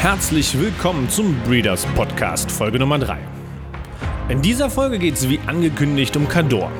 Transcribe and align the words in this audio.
Herzlich 0.00 0.58
willkommen 0.58 1.10
zum 1.10 1.38
Breeders 1.40 1.84
Podcast, 1.94 2.50
Folge 2.50 2.78
Nummer 2.78 2.98
3. 2.98 3.18
In 4.30 4.40
dieser 4.40 4.70
Folge 4.70 4.98
geht 4.98 5.16
es 5.16 5.28
wie 5.28 5.38
angekündigt 5.46 6.16
um 6.16 6.26
Cador. 6.26 6.72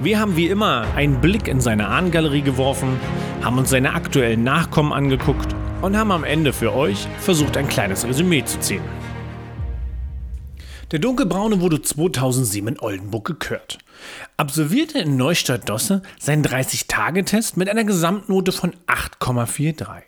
Wir 0.00 0.20
haben 0.20 0.36
wie 0.36 0.46
immer 0.46 0.86
einen 0.94 1.20
Blick 1.20 1.48
in 1.48 1.60
seine 1.60 1.88
Ahnengalerie 1.88 2.42
geworfen, 2.42 3.00
haben 3.42 3.58
uns 3.58 3.70
seine 3.70 3.94
aktuellen 3.94 4.44
Nachkommen 4.44 4.92
angeguckt 4.92 5.56
und 5.82 5.96
haben 5.96 6.12
am 6.12 6.22
Ende 6.22 6.52
für 6.52 6.72
euch 6.72 7.08
versucht, 7.18 7.56
ein 7.56 7.66
kleines 7.66 8.06
Resümee 8.06 8.44
zu 8.44 8.60
ziehen. 8.60 8.84
Der 10.92 11.00
Dunkelbraune 11.00 11.60
wurde 11.60 11.82
2007 11.82 12.68
in 12.68 12.78
Oldenburg 12.78 13.24
gekürt. 13.24 13.78
Absolvierte 14.36 15.00
in 15.00 15.16
Neustadt-Dosse 15.16 16.02
seinen 16.20 16.44
30-Tage-Test 16.44 17.56
mit 17.56 17.68
einer 17.68 17.82
Gesamtnote 17.82 18.52
von 18.52 18.72
8,43. 18.86 20.05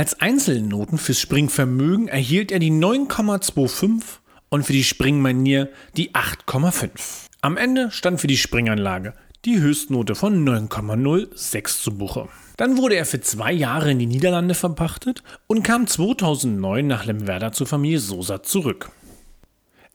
Als 0.00 0.18
Einzelnoten 0.18 0.96
fürs 0.96 1.20
Springvermögen 1.20 2.08
erhielt 2.08 2.52
er 2.52 2.58
die 2.58 2.70
9,25 2.70 4.00
und 4.48 4.64
für 4.64 4.72
die 4.72 4.82
Springmanier 4.82 5.68
die 5.94 6.12
8,5. 6.12 6.88
Am 7.42 7.58
Ende 7.58 7.90
stand 7.90 8.18
für 8.18 8.26
die 8.26 8.38
Springanlage 8.38 9.12
die 9.44 9.60
Höchstnote 9.60 10.14
von 10.14 10.42
9,06 10.42 11.82
zu 11.82 11.98
Buche. 11.98 12.30
Dann 12.56 12.78
wurde 12.78 12.94
er 12.94 13.04
für 13.04 13.20
zwei 13.20 13.52
Jahre 13.52 13.90
in 13.90 13.98
die 13.98 14.06
Niederlande 14.06 14.54
verpachtet 14.54 15.22
und 15.46 15.64
kam 15.64 15.86
2009 15.86 16.86
nach 16.86 17.04
Lemwerder 17.04 17.52
zur 17.52 17.66
Familie 17.66 18.00
Sosa 18.00 18.42
zurück. 18.42 18.90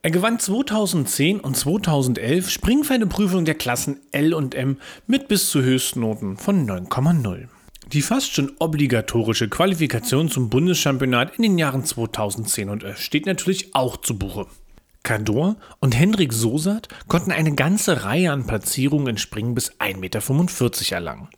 Er 0.04 0.12
gewann 0.12 0.38
2010 0.38 1.40
und 1.40 1.58
2011 1.58 2.52
Springpferdeprüfung 2.52 3.44
der 3.44 3.56
Klassen 3.56 4.02
L 4.12 4.36
und 4.36 4.54
M 4.54 4.78
mit 5.08 5.28
bis 5.28 5.50
zu 5.50 5.64
Höchstnoten 5.64 6.38
von 6.38 6.70
9,0. 6.70 7.48
Die 7.96 8.02
fast 8.02 8.34
schon 8.34 8.52
obligatorische 8.60 9.48
Qualifikation 9.48 10.30
zum 10.30 10.50
Bundeschampionat 10.50 11.38
in 11.38 11.44
den 11.44 11.58
Jahren 11.58 11.86
2010 11.86 12.70
und 12.70 12.84
11 12.84 13.00
steht 13.00 13.26
natürlich 13.26 13.74
auch 13.74 13.96
zu 13.96 14.20
Buche. 14.20 14.48
Cador 15.04 15.56
und 15.80 15.98
Hendrik 15.98 16.34
Sosat 16.34 16.90
konnten 17.08 17.32
eine 17.32 17.56
ganze 17.56 18.04
Reihe 18.04 18.34
an 18.34 18.48
Platzierungen 18.48 19.08
in 19.08 19.18
Springen 19.18 19.56
bis 19.56 19.72
1,45 19.80 19.98
Meter 19.98 20.96
erlangen. 20.96 21.30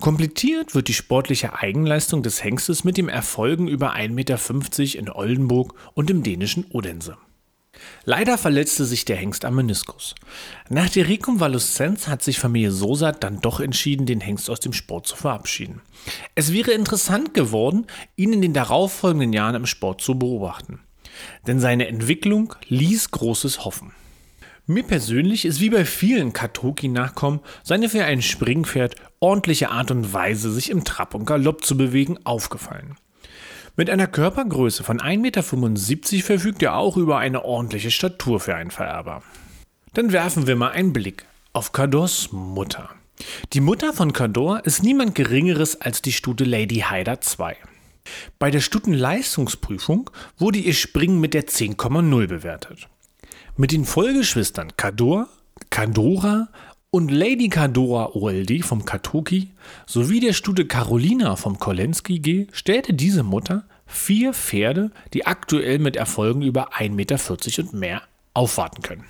Komplettiert 0.00 0.74
wird 0.74 0.88
die 0.88 0.94
sportliche 0.94 1.58
Eigenleistung 1.58 2.22
des 2.22 2.42
Hengstes 2.42 2.84
mit 2.84 2.96
dem 2.96 3.10
Erfolgen 3.10 3.68
über 3.68 3.94
1,50 3.94 4.08
Meter 4.08 4.98
in 4.98 5.10
Oldenburg 5.10 5.74
und 5.92 6.08
im 6.08 6.22
dänischen 6.22 6.64
Odense. 6.70 7.18
Leider 8.04 8.38
verletzte 8.38 8.84
sich 8.84 9.04
der 9.04 9.16
Hengst 9.16 9.44
am 9.44 9.56
Meniskus. 9.56 10.14
Nach 10.68 10.88
der 10.88 11.08
Rekonvaleszenz 11.08 12.08
hat 12.08 12.22
sich 12.22 12.38
Familie 12.38 12.70
Sosa 12.70 13.12
dann 13.12 13.40
doch 13.40 13.60
entschieden, 13.60 14.06
den 14.06 14.20
Hengst 14.20 14.50
aus 14.50 14.60
dem 14.60 14.72
Sport 14.72 15.06
zu 15.06 15.16
verabschieden. 15.16 15.80
Es 16.34 16.52
wäre 16.52 16.72
interessant 16.72 17.34
geworden, 17.34 17.86
ihn 18.16 18.32
in 18.32 18.42
den 18.42 18.54
darauffolgenden 18.54 19.32
Jahren 19.32 19.54
im 19.54 19.66
Sport 19.66 20.00
zu 20.00 20.18
beobachten. 20.18 20.80
Denn 21.46 21.60
seine 21.60 21.88
Entwicklung 21.88 22.54
ließ 22.68 23.10
Großes 23.10 23.64
hoffen. 23.64 23.92
Mir 24.66 24.82
persönlich 24.82 25.46
ist 25.46 25.60
wie 25.60 25.70
bei 25.70 25.86
vielen 25.86 26.34
Katoki-Nachkommen 26.34 27.40
seine 27.62 27.88
für 27.88 28.04
ein 28.04 28.20
Springpferd 28.20 28.96
ordentliche 29.18 29.70
Art 29.70 29.90
und 29.90 30.12
Weise, 30.12 30.52
sich 30.52 30.68
im 30.68 30.84
Trab 30.84 31.14
und 31.14 31.24
Galopp 31.24 31.64
zu 31.64 31.76
bewegen, 31.76 32.18
aufgefallen. 32.24 32.96
Mit 33.78 33.90
einer 33.90 34.08
Körpergröße 34.08 34.82
von 34.82 34.98
1,75 34.98 35.18
Meter 35.20 36.24
verfügt 36.24 36.64
er 36.64 36.74
auch 36.74 36.96
über 36.96 37.18
eine 37.18 37.44
ordentliche 37.44 37.92
Statur 37.92 38.40
für 38.40 38.56
einen 38.56 38.72
Vererber. 38.72 39.22
Dann 39.94 40.10
werfen 40.10 40.48
wir 40.48 40.56
mal 40.56 40.72
einen 40.72 40.92
Blick 40.92 41.26
auf 41.52 41.70
Cadors 41.70 42.30
Mutter. 42.32 42.90
Die 43.52 43.60
Mutter 43.60 43.92
von 43.92 44.12
Cador 44.12 44.66
ist 44.66 44.82
niemand 44.82 45.14
Geringeres 45.14 45.80
als 45.80 46.02
die 46.02 46.10
Stute 46.10 46.42
Lady 46.42 46.86
Hyder 46.90 47.20
2. 47.20 47.56
Bei 48.40 48.50
der 48.50 48.62
Stutenleistungsprüfung 48.62 50.10
wurde 50.38 50.58
ihr 50.58 50.74
Springen 50.74 51.20
mit 51.20 51.32
der 51.32 51.46
10,0 51.46 52.26
bewertet. 52.26 52.88
Mit 53.56 53.70
den 53.70 53.84
Vollgeschwistern 53.84 54.76
Cador, 54.76 55.28
Cadora 55.70 56.48
und 56.90 57.10
Lady 57.10 57.48
Cadora 57.48 58.14
Oldie 58.14 58.62
vom 58.62 58.84
Katoki 58.84 59.50
sowie 59.86 60.20
der 60.20 60.32
Stute 60.32 60.66
Carolina 60.66 61.36
vom 61.36 61.58
Kolensky 61.58 62.18
G 62.18 62.46
stellte 62.52 62.94
diese 62.94 63.22
Mutter 63.22 63.64
vier 63.86 64.32
Pferde, 64.32 64.90
die 65.12 65.26
aktuell 65.26 65.78
mit 65.78 65.96
Erfolgen 65.96 66.42
über 66.42 66.72
1,40 66.72 66.90
Meter 66.90 67.18
und 67.62 67.72
mehr 67.74 68.02
aufwarten 68.32 68.82
können. 68.82 69.04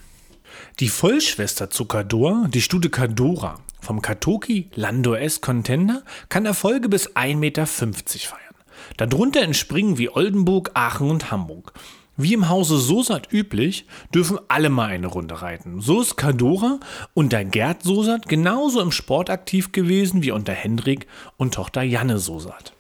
Die 0.81 0.88
Vollschwester 0.88 1.71
zu 1.71 1.84
Cador, 1.84 2.49
die 2.53 2.62
Stute 2.62 2.91
Cadora 2.91 3.61
vom 3.81 4.03
Katoki 4.03 4.69
Lando 4.75 5.15
S 5.15 5.41
Contender, 5.41 6.03
kann 6.28 6.47
Erfolge 6.47 6.88
bis 6.88 7.15
1,50 7.15 7.37
Meter 7.37 7.67
feiern. 7.67 8.55
Darunter 8.97 9.43
entspringen 9.43 9.99
wie 9.99 10.11
Oldenburg, 10.11 10.72
Aachen 10.75 11.11
und 11.11 11.31
Hamburg. 11.31 11.72
Wie 12.21 12.34
im 12.34 12.49
Hause 12.49 12.79
Sosat 12.79 13.33
üblich, 13.33 13.87
dürfen 14.12 14.41
alle 14.49 14.71
mal 14.71 14.89
eine 14.89 15.06
Runde 15.06 15.41
reiten. 15.41 15.81
So 15.81 16.01
ist 16.01 16.17
Cadora 16.17 16.81
unter 17.15 17.45
Gerd 17.45 17.84
Sosat 17.84 18.29
genauso 18.29 18.81
im 18.81 18.91
Sport 18.91 19.31
aktiv 19.31 19.71
gewesen 19.71 20.25
wie 20.25 20.33
unter 20.33 20.53
Hendrik 20.53 21.06
und 21.37 21.55
Tochter 21.55 21.83
Janne 21.83 22.19
Sosat. 22.19 22.73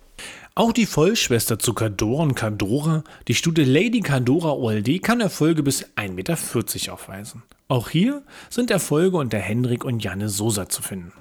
Auch 0.56 0.72
die 0.72 0.86
Vollschwester 0.86 1.60
zu 1.60 1.72
Cadora 1.72 2.24
und 2.24 2.34
Cadora, 2.34 3.04
die 3.28 3.36
Stute 3.36 3.62
Lady 3.62 4.00
Cadora 4.00 4.50
OLD, 4.50 5.00
kann 5.04 5.20
Erfolge 5.20 5.62
bis 5.62 5.84
1,40 5.94 6.10
Meter 6.10 6.92
aufweisen. 6.92 7.44
Auch 7.68 7.90
hier 7.90 8.24
sind 8.50 8.72
Erfolge 8.72 9.18
unter 9.18 9.38
Hendrik 9.38 9.84
und 9.84 10.02
Janne 10.02 10.30
Sosat 10.30 10.72
zu 10.72 10.82
finden. 10.82 11.12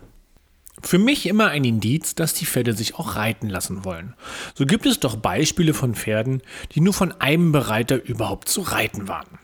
Für 0.81 0.99
mich 0.99 1.25
immer 1.25 1.47
ein 1.47 1.63
Indiz, 1.63 2.13
dass 2.13 2.33
die 2.33 2.45
Pferde 2.45 2.73
sich 2.73 2.95
auch 2.95 3.15
reiten 3.15 3.49
lassen 3.49 3.83
wollen. 3.83 4.13
So 4.53 4.65
gibt 4.65 4.85
es 4.85 4.99
doch 4.99 5.15
Beispiele 5.15 5.73
von 5.73 5.95
Pferden, 5.95 6.41
die 6.73 6.81
nur 6.81 6.93
von 6.93 7.11
einem 7.13 7.51
Bereiter 7.51 8.03
überhaupt 8.03 8.47
zu 8.47 8.61
reiten 8.61 9.07
waren. 9.07 9.39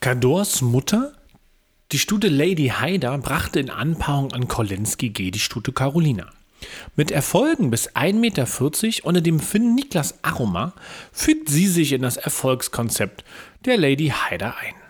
Cadors 0.00 0.62
Mutter, 0.62 1.12
die 1.92 1.98
Stute 1.98 2.28
Lady 2.28 2.68
Haida, 2.68 3.16
brachte 3.18 3.60
in 3.60 3.70
Anpaarung 3.70 4.32
an 4.32 4.48
Kolensky 4.48 5.10
G 5.10 5.30
die 5.30 5.38
Stute 5.38 5.72
Carolina. 5.72 6.30
Mit 6.96 7.10
Erfolgen 7.10 7.70
bis 7.70 7.90
1,40 7.92 8.14
Meter 8.14 9.06
unter 9.06 9.20
dem 9.20 9.38
Finn 9.38 9.74
Niklas 9.74 10.22
Aroma 10.22 10.72
fügt 11.12 11.48
sie 11.48 11.68
sich 11.68 11.92
in 11.92 12.02
das 12.02 12.16
Erfolgskonzept 12.16 13.24
der 13.64 13.76
Lady 13.76 14.08
Haida 14.08 14.54
ein. 14.60 14.83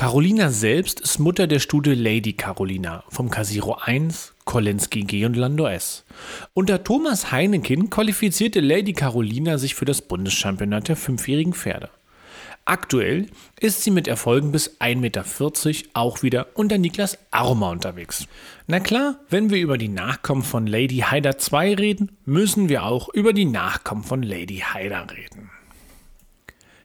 Carolina 0.00 0.50
selbst 0.50 0.98
ist 1.00 1.18
Mutter 1.18 1.46
der 1.46 1.58
Stute 1.58 1.92
Lady 1.92 2.32
Carolina 2.32 3.04
vom 3.10 3.28
Casiro 3.28 3.74
1, 3.74 4.32
Kolensky 4.46 5.02
G 5.02 5.26
und 5.26 5.36
Lando 5.36 5.66
S. 5.66 6.06
Unter 6.54 6.82
Thomas 6.82 7.32
Heinekin 7.32 7.90
qualifizierte 7.90 8.60
Lady 8.60 8.94
Carolina 8.94 9.58
sich 9.58 9.74
für 9.74 9.84
das 9.84 10.00
Bundeschampionat 10.00 10.88
der 10.88 10.96
fünfjährigen 10.96 11.52
Pferde. 11.52 11.90
Aktuell 12.64 13.26
ist 13.60 13.82
sie 13.82 13.90
mit 13.90 14.08
Erfolgen 14.08 14.52
bis 14.52 14.80
1,40 14.80 14.96
Meter 14.96 15.24
auch 15.92 16.22
wieder 16.22 16.46
unter 16.54 16.78
Niklas 16.78 17.18
Arma 17.30 17.70
unterwegs. 17.70 18.26
Na 18.66 18.80
klar, 18.80 19.16
wenn 19.28 19.50
wir 19.50 19.60
über 19.60 19.76
die 19.76 19.88
Nachkommen 19.88 20.44
von 20.44 20.66
Lady 20.66 21.04
Hyder 21.10 21.36
2 21.36 21.74
reden, 21.74 22.16
müssen 22.24 22.70
wir 22.70 22.84
auch 22.84 23.10
über 23.10 23.34
die 23.34 23.44
Nachkommen 23.44 24.02
von 24.02 24.22
Lady 24.22 24.64
Hyder 24.72 25.08
reden. 25.14 25.50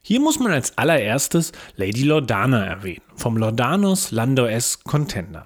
Hier 0.07 0.19
muss 0.19 0.39
man 0.39 0.51
als 0.51 0.77
allererstes 0.77 1.51
Lady 1.77 2.03
Lordana 2.03 2.63
erwähnen, 2.63 3.01
vom 3.15 3.37
Lordanos 3.37 4.11
Lando 4.11 4.45
S 4.45 4.83
Contender. 4.83 5.45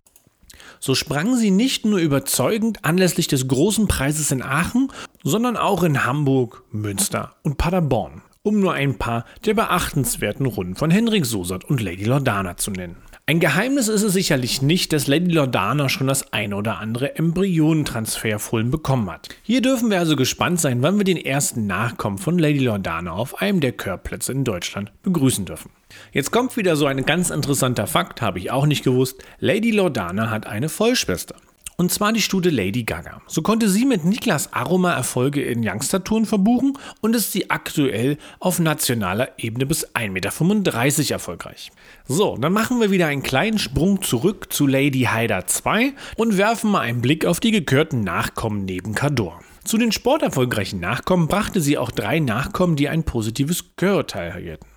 So 0.81 0.95
sprang 0.95 1.37
sie 1.37 1.49
nicht 1.49 1.85
nur 1.85 1.99
überzeugend 1.99 2.83
anlässlich 2.83 3.29
des 3.29 3.47
großen 3.47 3.87
Preises 3.87 4.31
in 4.31 4.43
Aachen, 4.43 4.91
sondern 5.23 5.55
auch 5.55 5.81
in 5.83 6.03
Hamburg, 6.03 6.65
Münster 6.71 7.37
und 7.41 7.57
Paderborn, 7.57 8.21
um 8.43 8.59
nur 8.59 8.73
ein 8.73 8.97
paar 8.97 9.23
der 9.45 9.53
beachtenswerten 9.53 10.45
Runden 10.45 10.75
von 10.75 10.91
Henrik 10.91 11.25
Sosat 11.25 11.63
und 11.63 11.79
Lady 11.79 12.03
Lordana 12.03 12.57
zu 12.57 12.71
nennen. 12.71 12.97
Ein 13.29 13.39
Geheimnis 13.39 13.89
ist 13.89 14.01
es 14.01 14.13
sicherlich 14.13 14.63
nicht, 14.63 14.91
dass 14.91 15.05
Lady 15.05 15.31
Lordana 15.31 15.87
schon 15.87 16.07
das 16.07 16.33
ein 16.33 16.51
oder 16.51 16.79
andere 16.79 17.15
Embryonentransferfohlen 17.15 18.71
bekommen 18.71 19.07
hat. 19.07 19.29
Hier 19.43 19.61
dürfen 19.61 19.91
wir 19.91 19.99
also 19.99 20.15
gespannt 20.15 20.59
sein, 20.59 20.81
wann 20.81 20.97
wir 20.97 21.03
den 21.03 21.23
ersten 21.23 21.67
Nachkommen 21.67 22.17
von 22.17 22.39
Lady 22.39 22.57
Lordana 22.57 23.11
auf 23.11 23.39
einem 23.39 23.59
der 23.59 23.73
Körplätze 23.73 24.31
in 24.31 24.45
Deutschland 24.45 24.91
begrüßen 25.03 25.45
dürfen. 25.45 25.69
Jetzt 26.11 26.31
kommt 26.31 26.57
wieder 26.57 26.75
so 26.75 26.87
ein 26.87 27.05
ganz 27.05 27.29
interessanter 27.29 27.85
Fakt, 27.85 28.23
habe 28.23 28.39
ich 28.39 28.49
auch 28.49 28.65
nicht 28.65 28.83
gewusst. 28.83 29.23
Lady 29.37 29.69
Lordana 29.69 30.31
hat 30.31 30.47
eine 30.47 30.67
Vollschwester. 30.67 31.35
Und 31.79 31.93
zwar 31.93 32.11
die 32.11 32.21
Stute 32.21 32.49
Lady 32.49 32.83
Gaga. 32.83 33.21
So 33.25 33.41
konnte 33.41 33.69
sie 33.69 33.85
mit 33.85 34.03
Niklas 34.03 34.51
Aroma 34.51 34.91
Erfolge 34.91 35.41
in 35.41 35.65
Youngster-Touren 35.65 36.25
verbuchen 36.25 36.77
und 36.99 37.15
ist 37.15 37.31
sie 37.31 37.49
aktuell 37.49 38.17
auf 38.41 38.59
nationaler 38.59 39.29
Ebene 39.37 39.65
bis 39.65 39.87
1,35 39.95 40.09
Meter 40.09 41.13
erfolgreich. 41.13 41.71
So, 42.05 42.35
dann 42.35 42.51
machen 42.51 42.81
wir 42.81 42.91
wieder 42.91 43.07
einen 43.07 43.23
kleinen 43.23 43.59
Sprung 43.59 44.01
zurück 44.01 44.51
zu 44.51 44.67
Lady 44.67 45.07
Hyder 45.09 45.47
2 45.47 45.93
und 46.17 46.37
werfen 46.37 46.69
mal 46.69 46.81
einen 46.81 46.99
Blick 46.99 47.25
auf 47.25 47.39
die 47.39 47.51
gekörten 47.51 48.03
Nachkommen 48.03 48.65
neben 48.65 48.93
Cador. 48.93 49.39
Zu 49.63 49.77
den 49.77 49.93
sporterfolgreichen 49.93 50.81
Nachkommen 50.81 51.29
brachte 51.29 51.61
sie 51.61 51.77
auch 51.77 51.91
drei 51.91 52.19
Nachkommen, 52.19 52.75
die 52.75 52.89
ein 52.89 53.03
positives 53.03 53.63
Gehörteil 53.77 54.31
erhielten. 54.31 54.67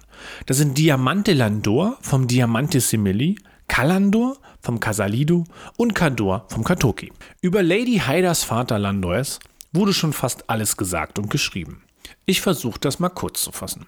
Das 0.46 0.58
sind 0.58 0.78
Diamante 0.78 1.32
Landor 1.32 1.98
vom 2.00 2.28
Diamante 2.28 2.78
Simili, 2.78 3.40
Kalandor 3.66 4.36
vom 4.62 4.80
Casalido 4.80 5.44
und 5.76 5.94
Cador 5.94 6.46
vom 6.48 6.64
Katoki. 6.64 7.12
Über 7.40 7.62
Lady 7.62 7.98
Haidas 7.98 8.44
Vater 8.44 8.78
Landois 8.78 9.38
wurde 9.72 9.92
schon 9.92 10.12
fast 10.12 10.48
alles 10.48 10.76
gesagt 10.76 11.18
und 11.18 11.30
geschrieben. 11.30 11.82
Ich 12.26 12.40
versuche 12.40 12.78
das 12.80 12.98
mal 12.98 13.08
kurz 13.08 13.42
zu 13.42 13.52
fassen. 13.52 13.86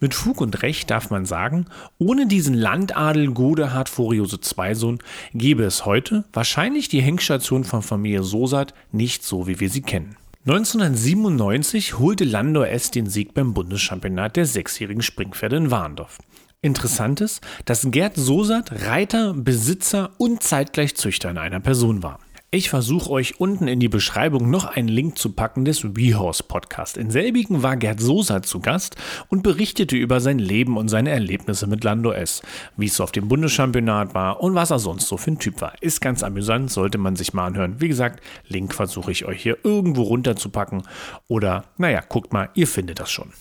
Mit 0.00 0.14
Fug 0.14 0.40
und 0.40 0.62
Recht 0.62 0.90
darf 0.90 1.10
man 1.10 1.26
sagen, 1.26 1.66
ohne 1.98 2.26
diesen 2.26 2.54
Landadel 2.54 3.32
Godehard 3.32 3.88
Furiose 3.88 4.40
Zweisohn 4.40 4.98
gäbe 5.32 5.64
es 5.64 5.84
heute 5.84 6.24
wahrscheinlich 6.32 6.88
die 6.88 7.02
Hengstation 7.02 7.64
von 7.64 7.82
Familie 7.82 8.22
Sosat 8.22 8.74
nicht 8.92 9.24
so, 9.24 9.46
wie 9.46 9.60
wir 9.60 9.70
sie 9.70 9.82
kennen. 9.82 10.16
1997 10.46 11.98
holte 11.98 12.24
Landor 12.24 12.68
S. 12.68 12.92
den 12.92 13.08
Sieg 13.08 13.34
beim 13.34 13.52
Bundeschampionat 13.52 14.36
der 14.36 14.46
sechsjährigen 14.46 15.02
Springpferde 15.02 15.56
in 15.56 15.70
Warndorf. 15.72 16.18
Interessant 16.62 17.20
ist, 17.20 17.42
dass 17.64 17.90
Gerd 17.90 18.16
Sosat 18.16 18.86
Reiter, 18.86 19.34
Besitzer 19.34 20.10
und 20.18 20.42
zeitgleich 20.42 20.96
Züchter 20.96 21.30
in 21.30 21.38
einer 21.38 21.60
Person 21.60 22.02
war. 22.02 22.18
Ich 22.52 22.70
versuche 22.70 23.10
euch 23.10 23.40
unten 23.40 23.68
in 23.68 23.80
die 23.80 23.88
Beschreibung 23.88 24.48
noch 24.48 24.64
einen 24.64 24.88
Link 24.88 25.18
zu 25.18 25.32
packen 25.32 25.64
des 25.64 25.96
WeHorse 25.96 26.44
Podcast. 26.44 26.96
In 26.96 27.10
selbigen 27.10 27.62
war 27.62 27.76
Gerd 27.76 28.00
Sosa 28.00 28.40
zu 28.42 28.60
Gast 28.60 28.96
und 29.28 29.42
berichtete 29.42 29.96
über 29.96 30.20
sein 30.20 30.38
Leben 30.38 30.76
und 30.76 30.88
seine 30.88 31.10
Erlebnisse 31.10 31.66
mit 31.66 31.84
Lando 31.84 32.12
S, 32.12 32.42
wie 32.76 32.86
es 32.86 33.00
auf 33.00 33.12
dem 33.12 33.28
Bundeschampionat 33.28 34.14
war 34.14 34.40
und 34.40 34.54
was 34.54 34.70
er 34.70 34.78
sonst 34.78 35.08
so 35.08 35.16
für 35.16 35.32
ein 35.32 35.38
Typ 35.38 35.60
war. 35.60 35.74
Ist 35.82 36.00
ganz 36.00 36.22
amüsant, 36.22 36.70
sollte 36.70 36.98
man 36.98 37.16
sich 37.16 37.34
mal 37.34 37.46
anhören. 37.46 37.80
Wie 37.80 37.88
gesagt, 37.88 38.22
Link 38.46 38.72
versuche 38.72 39.10
ich 39.10 39.24
euch 39.24 39.42
hier 39.42 39.58
irgendwo 39.62 40.04
runterzupacken 40.04 40.84
oder, 41.28 41.64
naja, 41.78 42.02
guckt 42.08 42.32
mal, 42.32 42.48
ihr 42.54 42.68
findet 42.68 43.00
das 43.00 43.10
schon. 43.10 43.32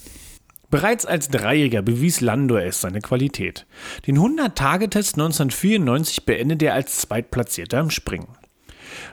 Bereits 0.76 1.06
als 1.06 1.30
Dreijähriger 1.30 1.82
bewies 1.82 2.20
Lando 2.20 2.58
S 2.58 2.82
seine 2.82 3.00
Qualität. 3.00 3.66
Den 4.08 4.18
100-Tage-Test 4.18 5.16
1994 5.16 6.26
beendete 6.26 6.66
er 6.66 6.74
als 6.74 6.98
Zweitplatzierter 6.98 7.80
im 7.80 7.92
Springen. 7.92 8.28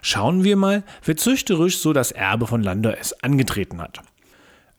Schauen 0.00 0.42
wir 0.42 0.56
mal, 0.56 0.82
wer 1.04 1.16
züchterisch 1.16 1.78
so 1.78 1.92
das 1.92 2.10
Erbe 2.10 2.48
von 2.48 2.64
Landor 2.64 2.98
S 2.98 3.12
angetreten 3.22 3.80
hat. 3.80 4.00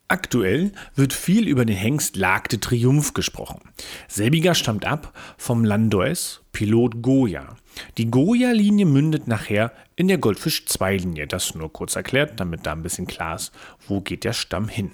Aktuell 0.09 0.73
wird 0.93 1.13
viel 1.13 1.47
über 1.47 1.63
den 1.63 1.77
Hengst 1.77 2.17
Lagde 2.17 2.59
Triumph 2.59 3.13
gesprochen. 3.13 3.61
Selbiger 4.09 4.53
stammt 4.53 4.85
ab 4.85 5.17
vom 5.37 5.63
Landois 5.63 6.41
Pilot 6.51 7.01
Goya. 7.01 7.55
Die 7.97 8.11
Goya-Linie 8.11 8.87
mündet 8.87 9.25
nachher 9.29 9.71
in 9.95 10.09
der 10.09 10.17
Goldfisch 10.17 10.65
2-Linie. 10.67 11.27
Das 11.27 11.55
nur 11.55 11.71
kurz 11.71 11.95
erklärt, 11.95 12.41
damit 12.41 12.65
da 12.65 12.73
ein 12.73 12.83
bisschen 12.83 13.07
klar 13.07 13.37
ist, 13.37 13.53
wo 13.87 14.01
geht 14.01 14.25
der 14.25 14.33
Stamm 14.33 14.67
hin. 14.67 14.91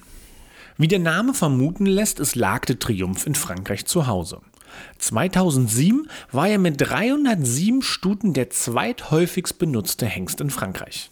Wie 0.82 0.88
der 0.88 1.00
Name 1.00 1.34
vermuten 1.34 1.86
lässt, 1.86 2.22
ist 2.22 2.38
Lagde 2.38 2.80
Triumph 2.80 3.28
in 3.28 3.36
Frankreich 3.36 3.86
zu 3.86 4.08
Hause. 4.08 4.40
2007 5.00 6.08
war 6.32 6.48
er 6.48 6.58
mit 6.58 6.80
307 6.80 7.82
Stuten 7.82 8.34
der 8.34 8.50
zweithäufigst 8.50 9.60
benutzte 9.60 10.06
Hengst 10.06 10.40
in 10.40 10.50
Frankreich. 10.50 11.12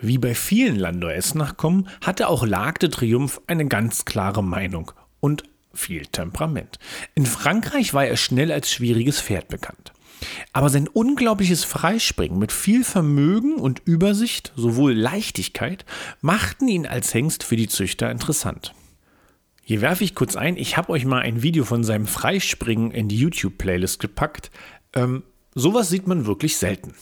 Wie 0.00 0.16
bei 0.16 0.34
vielen 0.34 0.76
Landor-S-Nachkommen 0.76 1.90
hatte 2.00 2.28
auch 2.28 2.46
Larc 2.46 2.78
de 2.78 2.88
Triomphe 2.88 3.42
eine 3.46 3.66
ganz 3.66 4.06
klare 4.06 4.42
Meinung 4.42 4.92
und 5.20 5.42
viel 5.74 6.06
Temperament. 6.06 6.78
In 7.14 7.26
Frankreich 7.26 7.92
war 7.92 8.06
er 8.06 8.16
schnell 8.16 8.50
als 8.50 8.72
schwieriges 8.72 9.20
Pferd 9.20 9.48
bekannt. 9.48 9.92
Aber 10.54 10.70
sein 10.70 10.88
unglaubliches 10.88 11.64
Freispringen 11.64 12.38
mit 12.38 12.50
viel 12.50 12.82
Vermögen 12.82 13.56
und 13.56 13.82
Übersicht, 13.84 14.54
sowohl 14.56 14.94
Leichtigkeit, 14.94 15.84
machten 16.22 16.66
ihn 16.66 16.86
als 16.86 17.12
Hengst 17.12 17.44
für 17.44 17.56
die 17.56 17.68
Züchter 17.68 18.10
interessant. 18.10 18.72
Hier 19.68 19.80
werfe 19.80 20.04
ich 20.04 20.14
kurz 20.14 20.36
ein, 20.36 20.56
ich 20.56 20.76
habe 20.76 20.90
euch 20.90 21.04
mal 21.04 21.22
ein 21.22 21.42
Video 21.42 21.64
von 21.64 21.82
seinem 21.82 22.06
Freispringen 22.06 22.92
in 22.92 23.08
die 23.08 23.16
YouTube-Playlist 23.16 23.98
gepackt. 23.98 24.52
Ähm, 24.94 25.24
sowas 25.56 25.88
sieht 25.88 26.06
man 26.06 26.24
wirklich 26.24 26.56
selten. 26.56 26.94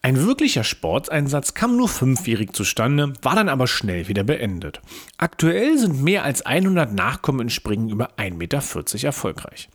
Ein 0.00 0.24
wirklicher 0.24 0.62
Sporteinsatz 0.62 1.54
kam 1.54 1.76
nur 1.76 1.88
fünfjährig 1.88 2.52
zustande, 2.52 3.14
war 3.22 3.34
dann 3.34 3.48
aber 3.48 3.66
schnell 3.66 4.06
wieder 4.06 4.22
beendet. 4.22 4.80
Aktuell 5.18 5.76
sind 5.76 6.04
mehr 6.04 6.22
als 6.22 6.42
100 6.42 6.92
Nachkommen 6.92 7.40
in 7.40 7.50
Springen 7.50 7.88
über 7.88 8.10
1,40 8.16 8.34
Meter 8.34 8.62
erfolgreich. 9.06 9.68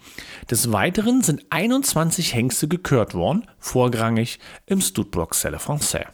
Des 0.49 0.71
Weiteren 0.71 1.21
sind 1.21 1.43
21 1.49 2.33
Hengste 2.33 2.69
gekürt 2.69 3.15
worden, 3.15 3.47
vorrangig 3.57 4.39
im 4.65 4.79
Studbrook 4.79 5.35
Selle 5.35 5.57
Français. 5.57 6.05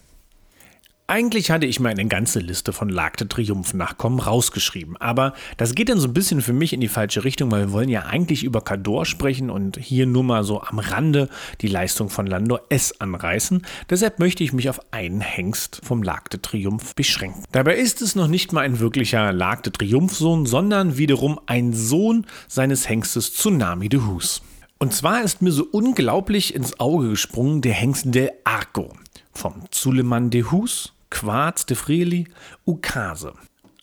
Eigentlich 1.08 1.52
hatte 1.52 1.68
ich 1.68 1.80
mir 1.80 1.90
eine 1.90 2.08
ganze 2.08 2.40
Liste 2.40 2.74
von 2.74 2.90
Lagte 2.90 3.28
Triumph-Nachkommen 3.28 4.20
rausgeschrieben, 4.20 4.98
aber 4.98 5.36
das 5.56 5.76
geht 5.76 5.90
dann 5.90 6.00
so 6.00 6.08
ein 6.08 6.16
bisschen 6.16 6.42
für 6.42 6.52
mich 6.52 6.74
in 6.74 6.82
die 6.82 6.88
falsche 6.88 7.24
Richtung, 7.24 7.52
weil 7.52 7.68
wir 7.68 7.74
wollen 7.74 7.90
ja 7.90 8.08
eigentlich 8.08 8.44
über 8.44 8.62
Cador 8.62 9.06
sprechen 9.06 9.52
und 9.52 9.78
hier 9.78 10.08
nur 10.08 10.24
mal 10.24 10.44
so 10.44 10.64
am 10.64 10.80
Rande 10.80 11.30
die 11.62 11.68
Leistung 11.68 12.10
von 12.10 12.26
Landor 12.26 12.62
S 12.70 13.00
anreißen. 13.00 13.62
Deshalb 13.88 14.18
möchte 14.18 14.44
ich 14.44 14.52
mich 14.52 14.68
auf 14.68 14.80
einen 14.92 15.22
Hengst 15.22 15.80
vom 15.84 16.02
Lagte 16.02 16.42
Triumph 16.42 16.96
beschränken. 16.96 17.44
Dabei 17.52 17.76
ist 17.76 18.02
es 18.02 18.16
noch 18.16 18.28
nicht 18.28 18.52
mal 18.52 18.62
ein 18.62 18.80
wirklicher 18.80 19.32
Lagte 19.32 19.72
Triumph-Sohn, 19.72 20.48
sondern 20.48 20.98
wiederum 20.98 21.40
ein 21.46 21.74
Sohn 21.74 22.26
seines 22.48 22.90
Hengstes 22.90 23.32
Tsunami 23.32 23.90
de 23.90 24.02
Hus. 24.02 24.42
Und 24.80 24.92
zwar 24.96 25.22
ist 25.22 25.44
mir 25.44 25.52
so 25.52 25.68
unglaublich 25.72 26.56
ins 26.56 26.80
Auge 26.80 27.10
gesprungen 27.10 27.62
der 27.62 27.74
Hengst 27.74 28.16
Del 28.16 28.32
Arco 28.44 28.92
vom 29.34 29.66
Zuleman 29.70 30.32
de 30.32 30.46
Hus 30.46 30.95
Quarz 31.16 31.66
de 31.66 31.78
Freli, 31.78 32.28
Ukase. 32.66 33.32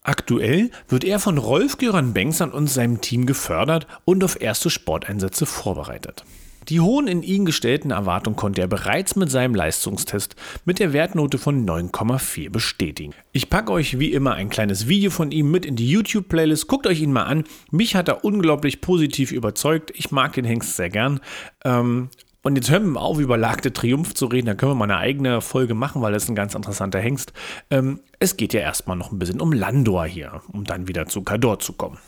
Aktuell 0.02 0.70
wird 0.88 1.02
er 1.02 1.18
von 1.18 1.38
Rolf-Göran 1.38 2.12
Bengtsson 2.12 2.52
und 2.52 2.66
seinem 2.66 3.00
Team 3.00 3.24
gefördert 3.24 3.86
und 4.04 4.22
auf 4.22 4.38
erste 4.38 4.68
Sporteinsätze 4.68 5.46
vorbereitet. 5.46 6.26
Die 6.68 6.80
hohen 6.80 7.08
in 7.08 7.22
ihn 7.22 7.46
gestellten 7.46 7.90
Erwartungen 7.90 8.36
konnte 8.36 8.60
er 8.60 8.68
bereits 8.68 9.16
mit 9.16 9.30
seinem 9.30 9.54
Leistungstest 9.54 10.36
mit 10.66 10.78
der 10.78 10.92
Wertnote 10.92 11.38
von 11.38 11.66
9,4 11.66 12.50
bestätigen. 12.50 13.14
Ich 13.32 13.48
packe 13.48 13.72
euch 13.72 13.98
wie 13.98 14.12
immer 14.12 14.34
ein 14.34 14.50
kleines 14.50 14.86
Video 14.86 15.10
von 15.10 15.30
ihm 15.30 15.50
mit 15.50 15.64
in 15.64 15.74
die 15.74 15.88
YouTube-Playlist. 15.88 16.68
Guckt 16.68 16.86
euch 16.86 17.00
ihn 17.00 17.12
mal 17.12 17.24
an. 17.24 17.44
Mich 17.70 17.96
hat 17.96 18.08
er 18.08 18.26
unglaublich 18.26 18.82
positiv 18.82 19.32
überzeugt. 19.32 19.90
Ich 19.94 20.10
mag 20.10 20.34
den 20.34 20.44
Hengst 20.44 20.76
sehr 20.76 20.90
gern. 20.90 21.18
Ähm, 21.64 22.10
und 22.42 22.56
jetzt 22.56 22.70
hören 22.70 22.92
wir 22.92 23.00
auf, 23.00 23.18
über 23.18 23.36
Lagde 23.36 23.72
Triumph 23.72 24.14
zu 24.14 24.26
reden. 24.26 24.46
Da 24.46 24.54
können 24.54 24.72
wir 24.72 24.76
mal 24.76 24.84
eine 24.84 24.98
eigene 24.98 25.40
Folge 25.40 25.74
machen, 25.74 26.02
weil 26.02 26.12
das 26.12 26.24
ist 26.24 26.28
ein 26.28 26.34
ganz 26.34 26.54
interessanter 26.54 26.98
Hengst. 26.98 27.32
Ähm, 27.70 28.00
es 28.18 28.36
geht 28.36 28.52
ja 28.52 28.60
erstmal 28.60 28.96
noch 28.96 29.12
ein 29.12 29.18
bisschen 29.18 29.40
um 29.40 29.52
Landor 29.52 30.04
hier, 30.06 30.42
um 30.52 30.64
dann 30.64 30.88
wieder 30.88 31.06
zu 31.06 31.22
Cador 31.22 31.60
zu 31.60 31.74
kommen. 31.74 31.98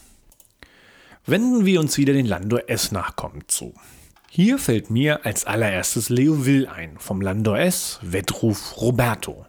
Wenden 1.25 1.65
wir 1.65 1.79
uns 1.81 1.97
wieder 1.97 2.13
den 2.13 2.27
Landor 2.27 2.63
S 2.67 2.91
Nachkommen 2.91 3.45
zu. 3.47 3.75
Hier 4.29 4.59
fällt 4.59 4.91
mir 4.91 5.25
als 5.25 5.47
allererstes 5.47 6.09
Leo 6.09 6.45
Will 6.45 6.67
ein, 6.67 6.99
vom 6.99 7.21
Landor 7.21 7.61
S 7.61 8.01
Wettruf 8.03 8.81
Roberto. 8.81 9.47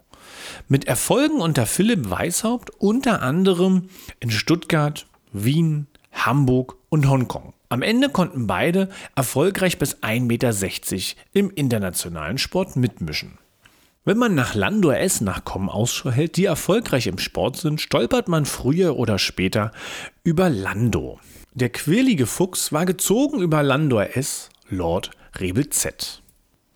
Mit 0.67 0.85
Erfolgen 0.85 1.41
unter 1.41 1.65
Philipp 1.65 2.11
Weishaupt, 2.11 2.69
unter 2.77 3.23
anderem 3.23 3.89
in 4.19 4.29
Stuttgart, 4.29 5.07
Wien, 5.33 5.87
Hamburg 6.11 6.75
und 6.89 7.09
Hongkong. 7.09 7.54
Am 7.75 7.81
Ende 7.81 8.07
konnten 8.07 8.47
beide 8.47 8.87
erfolgreich 9.17 9.77
bis 9.77 9.97
1,60 9.97 10.21
Meter 10.21 11.21
im 11.33 11.51
internationalen 11.51 12.37
Sport 12.37 12.77
mitmischen. 12.77 13.37
Wenn 14.05 14.17
man 14.17 14.33
nach 14.33 14.55
Landor 14.55 14.95
S 14.95 15.19
Nachkommen 15.19 15.67
Ausschau 15.67 16.09
hält, 16.09 16.37
die 16.37 16.45
erfolgreich 16.45 17.07
im 17.07 17.17
Sport 17.17 17.57
sind, 17.57 17.81
stolpert 17.81 18.29
man 18.29 18.45
früher 18.45 18.95
oder 18.95 19.19
später 19.19 19.73
über 20.23 20.49
Lando. 20.49 21.19
Der 21.53 21.67
quirlige 21.67 22.27
Fuchs 22.27 22.71
war 22.71 22.85
gezogen 22.85 23.41
über 23.41 23.61
Landor 23.61 24.15
S, 24.15 24.47
Lord 24.69 25.11
Rebel 25.37 25.67
Z. 25.67 26.23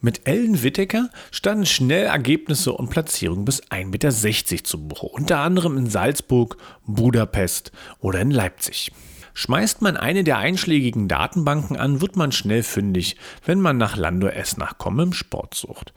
Mit 0.01 0.27
Ellen 0.27 0.63
Wittecker 0.63 1.11
standen 1.31 1.65
schnell 1.65 2.07
Ergebnisse 2.07 2.73
und 2.73 2.89
Platzierungen 2.89 3.45
bis 3.45 3.63
1,60 3.63 3.85
Meter 3.85 4.63
zu 4.65 4.85
Buche, 4.85 5.05
unter 5.05 5.37
anderem 5.37 5.77
in 5.77 5.89
Salzburg, 5.89 6.57
Budapest 6.85 7.71
oder 8.01 8.19
in 8.19 8.31
Leipzig. 8.31 8.91
Schmeißt 9.39 9.81
man 9.81 9.95
eine 9.95 10.25
der 10.25 10.37
einschlägigen 10.37 11.07
Datenbanken 11.07 11.77
an, 11.77 12.01
wird 12.01 12.17
man 12.17 12.33
schnell 12.33 12.61
fündig, 12.61 13.15
wenn 13.45 13.61
man 13.61 13.77
nach 13.77 13.95
Lando 13.95 14.27
S 14.27 14.57
Nachkommen 14.57 15.07
im 15.07 15.13
Sport 15.13 15.53
sucht. 15.53 15.93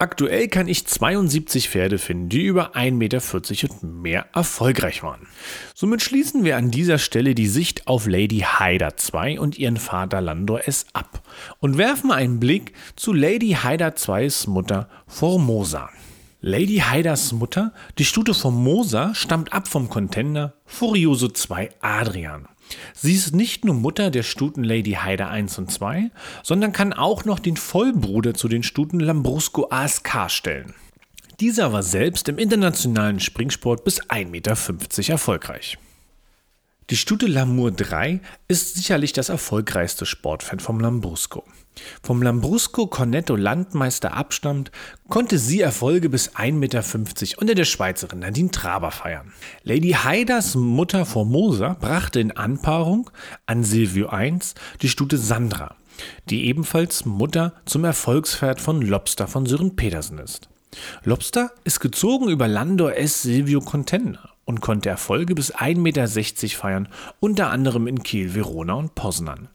Aktuell 0.00 0.48
kann 0.48 0.66
ich 0.66 0.88
72 0.88 1.70
Pferde 1.70 1.98
finden, 1.98 2.28
die 2.30 2.42
über 2.42 2.74
1,40 2.74 2.90
Meter 2.90 3.22
und 3.80 4.02
mehr 4.02 4.26
erfolgreich 4.34 5.04
waren. 5.04 5.28
Somit 5.72 6.02
schließen 6.02 6.42
wir 6.42 6.56
an 6.56 6.72
dieser 6.72 6.98
Stelle 6.98 7.36
die 7.36 7.46
Sicht 7.46 7.86
auf 7.86 8.08
Lady 8.08 8.40
Haida 8.40 8.96
2 8.96 9.38
und 9.38 9.56
ihren 9.56 9.76
Vater 9.76 10.20
Landor 10.20 10.66
S 10.66 10.86
ab 10.92 11.22
und 11.60 11.78
werfen 11.78 12.10
einen 12.10 12.40
Blick 12.40 12.72
zu 12.96 13.12
Lady 13.12 13.50
Haida 13.50 13.90
2s 13.90 14.50
Mutter 14.50 14.88
Formosa. 15.06 15.90
Lady 16.40 16.78
Haidas 16.78 17.32
Mutter, 17.32 17.72
die 17.98 18.04
Stute 18.04 18.34
Formosa, 18.34 19.14
stammt 19.14 19.52
ab 19.52 19.68
vom 19.68 19.90
Contender 19.90 20.54
Furioso 20.64 21.28
2 21.28 21.68
Adrian. 21.82 22.48
Sie 22.94 23.14
ist 23.14 23.34
nicht 23.34 23.64
nur 23.64 23.74
Mutter 23.74 24.10
der 24.10 24.22
Stuten 24.22 24.64
Lady 24.64 24.92
Haida 24.92 25.28
1 25.28 25.58
und 25.58 25.70
2, 25.70 26.10
sondern 26.42 26.72
kann 26.72 26.92
auch 26.92 27.24
noch 27.24 27.38
den 27.38 27.56
Vollbruder 27.56 28.34
zu 28.34 28.48
den 28.48 28.62
Stuten 28.62 29.00
Lambrusco 29.00 29.68
ASK 29.70 30.28
stellen. 30.28 30.74
Dieser 31.40 31.72
war 31.72 31.82
selbst 31.82 32.28
im 32.28 32.38
internationalen 32.38 33.18
Springsport 33.18 33.84
bis 33.84 34.02
1,50 34.02 34.26
Meter 34.26 34.56
erfolgreich. 35.12 35.78
Die 36.90 36.96
Stute 36.96 37.26
Lamour 37.26 37.70
3 37.70 38.20
ist 38.48 38.74
sicherlich 38.74 39.12
das 39.12 39.28
erfolgreichste 39.28 40.06
Sportfan 40.06 40.58
vom 40.58 40.80
Lambrusco. 40.80 41.44
Vom 42.02 42.22
Lambrusco 42.22 42.86
Cornetto 42.86 43.36
Landmeister 43.36 44.14
abstammt, 44.14 44.70
konnte 45.08 45.38
sie 45.38 45.60
Erfolge 45.60 46.08
bis 46.08 46.34
1,50 46.34 46.52
Meter 46.52 46.82
unter 47.40 47.54
der 47.54 47.64
Schweizerin 47.64 48.20
Nadine 48.20 48.50
Traber 48.50 48.90
feiern. 48.90 49.32
Lady 49.62 49.90
Haidas 49.90 50.54
Mutter 50.54 51.04
Formosa 51.04 51.76
brachte 51.80 52.20
in 52.20 52.32
Anpaarung 52.32 53.10
an 53.46 53.64
Silvio 53.64 54.10
I 54.12 54.38
die 54.82 54.88
Stute 54.88 55.18
Sandra, 55.18 55.76
die 56.28 56.46
ebenfalls 56.46 57.04
Mutter 57.04 57.54
zum 57.64 57.84
Erfolgspferd 57.84 58.60
von 58.60 58.82
Lobster 58.82 59.26
von 59.26 59.46
Sören 59.46 59.76
Petersen 59.76 60.18
ist. 60.18 60.48
Lobster 61.04 61.50
ist 61.64 61.80
gezogen 61.80 62.28
über 62.28 62.46
Landor 62.46 62.94
S. 62.94 63.22
Silvio 63.22 63.60
Contender 63.60 64.30
und 64.44 64.60
konnte 64.60 64.88
Erfolge 64.88 65.34
bis 65.34 65.54
1,60 65.54 65.76
Meter 65.76 66.08
feiern, 66.56 66.88
unter 67.20 67.50
anderem 67.50 67.86
in 67.86 68.02
Kiel, 68.02 68.34
Verona 68.34 68.74
und 68.74 68.94
Poznan. 68.94 69.48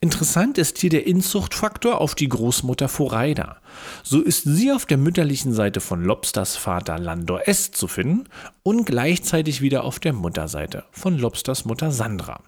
Interessant 0.00 0.58
ist 0.58 0.78
hier 0.78 0.90
der 0.90 1.06
Inzuchtfaktor 1.06 2.00
auf 2.00 2.14
die 2.14 2.28
Großmutter 2.28 2.88
Foraida. 2.88 3.56
So 4.02 4.20
ist 4.20 4.44
sie 4.44 4.72
auf 4.72 4.86
der 4.86 4.96
mütterlichen 4.96 5.52
Seite 5.52 5.80
von 5.80 6.04
Lobsters 6.04 6.56
Vater 6.56 6.98
Landor 6.98 7.46
S. 7.46 7.70
zu 7.70 7.88
finden 7.88 8.24
und 8.62 8.84
gleichzeitig 8.84 9.60
wieder 9.60 9.84
auf 9.84 9.98
der 9.98 10.12
Mutterseite 10.12 10.84
von 10.90 11.18
Lobsters 11.18 11.64
Mutter 11.64 11.92
Sandra. 11.92 12.40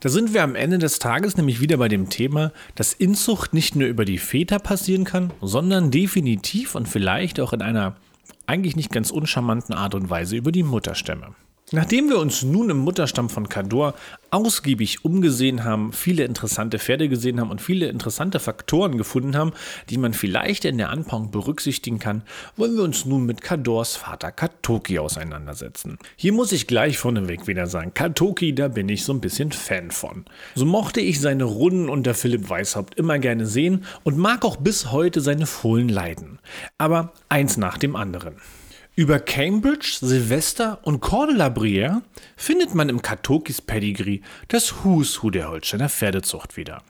Da 0.00 0.08
sind 0.10 0.32
wir 0.32 0.44
am 0.44 0.54
Ende 0.54 0.78
des 0.78 1.00
Tages 1.00 1.36
nämlich 1.36 1.60
wieder 1.60 1.76
bei 1.76 1.88
dem 1.88 2.08
Thema, 2.08 2.52
dass 2.76 2.92
Inzucht 2.92 3.52
nicht 3.52 3.74
nur 3.74 3.88
über 3.88 4.04
die 4.04 4.18
Väter 4.18 4.60
passieren 4.60 5.04
kann, 5.04 5.32
sondern 5.40 5.90
definitiv 5.90 6.76
und 6.76 6.88
vielleicht 6.88 7.40
auch 7.40 7.52
in 7.52 7.62
einer 7.62 7.96
eigentlich 8.46 8.76
nicht 8.76 8.92
ganz 8.92 9.10
uncharmanten 9.10 9.74
Art 9.74 9.94
und 9.94 10.08
Weise 10.08 10.36
über 10.36 10.52
die 10.52 10.62
Mutterstämme. 10.62 11.34
Nachdem 11.70 12.08
wir 12.08 12.18
uns 12.18 12.42
nun 12.42 12.70
im 12.70 12.78
Mutterstamm 12.78 13.28
von 13.28 13.50
Cador 13.50 13.92
ausgiebig 14.30 15.04
umgesehen 15.04 15.64
haben, 15.64 15.92
viele 15.92 16.24
interessante 16.24 16.78
Pferde 16.78 17.10
gesehen 17.10 17.38
haben 17.38 17.50
und 17.50 17.60
viele 17.60 17.88
interessante 17.88 18.40
Faktoren 18.40 18.96
gefunden 18.96 19.36
haben, 19.36 19.52
die 19.90 19.98
man 19.98 20.14
vielleicht 20.14 20.64
in 20.64 20.78
der 20.78 20.88
Anpaarung 20.88 21.30
berücksichtigen 21.30 21.98
kann, 21.98 22.22
wollen 22.56 22.74
wir 22.74 22.84
uns 22.84 23.04
nun 23.04 23.26
mit 23.26 23.42
Cadors 23.42 23.96
Vater 23.96 24.32
Katoki 24.32 24.98
auseinandersetzen. 24.98 25.98
Hier 26.16 26.32
muss 26.32 26.52
ich 26.52 26.66
gleich 26.66 26.96
vorneweg 26.96 27.46
wieder 27.46 27.66
sagen, 27.66 27.92
Katoki, 27.92 28.54
da 28.54 28.68
bin 28.68 28.88
ich 28.88 29.04
so 29.04 29.12
ein 29.12 29.20
bisschen 29.20 29.52
Fan 29.52 29.90
von. 29.90 30.24
So 30.54 30.64
mochte 30.64 31.02
ich 31.02 31.20
seine 31.20 31.44
Runden 31.44 31.90
unter 31.90 32.14
Philipp 32.14 32.48
Weishaupt 32.48 32.94
immer 32.94 33.18
gerne 33.18 33.44
sehen 33.44 33.84
und 34.04 34.16
mag 34.16 34.42
auch 34.46 34.56
bis 34.56 34.90
heute 34.90 35.20
seine 35.20 35.44
Fohlen 35.44 35.90
leiden. 35.90 36.38
Aber 36.78 37.12
eins 37.28 37.58
nach 37.58 37.76
dem 37.76 37.94
anderen. 37.94 38.36
Über 38.98 39.20
Cambridge, 39.20 39.98
Silvester 40.00 40.80
und 40.82 40.98
Cordula 40.98 41.50
Briere 41.50 42.02
findet 42.36 42.74
man 42.74 42.88
im 42.88 43.00
Katokis 43.00 43.62
Pedigree 43.62 44.22
das 44.48 44.82
Who's 44.82 45.22
Who 45.22 45.30
der 45.30 45.50
Holsteiner 45.50 45.88
Pferdezucht 45.88 46.56
wieder. 46.56 46.82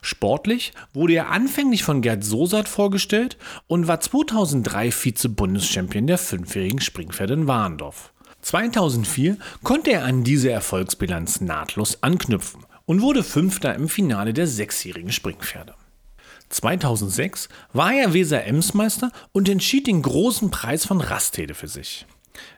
Sportlich 0.00 0.72
wurde 0.94 1.14
er 1.14 1.30
anfänglich 1.30 1.82
von 1.82 2.00
Gerd 2.00 2.22
Sosat 2.22 2.68
vorgestellt 2.68 3.38
und 3.66 3.88
war 3.88 3.98
2003 3.98 4.92
Vize-Bundeschampion 4.92 6.06
der 6.06 6.18
fünfjährigen 6.18 6.80
Springpferde 6.80 7.34
in 7.34 7.48
Warendorf. 7.48 8.12
2004 8.42 9.36
konnte 9.64 9.90
er 9.90 10.04
an 10.04 10.22
diese 10.22 10.52
Erfolgsbilanz 10.52 11.40
nahtlos 11.40 12.04
anknüpfen 12.04 12.66
und 12.86 13.02
wurde 13.02 13.24
Fünfter 13.24 13.74
im 13.74 13.88
Finale 13.88 14.32
der 14.32 14.46
sechsjährigen 14.46 15.10
Springpferde. 15.10 15.74
2006 16.48 17.48
war 17.72 17.92
er 17.92 18.14
Weser-Emsmeister 18.14 19.12
und 19.32 19.48
entschied 19.48 19.86
den 19.86 20.02
großen 20.02 20.50
Preis 20.50 20.86
von 20.86 21.00
Rastede 21.00 21.54
für 21.54 21.68
sich. 21.68 22.06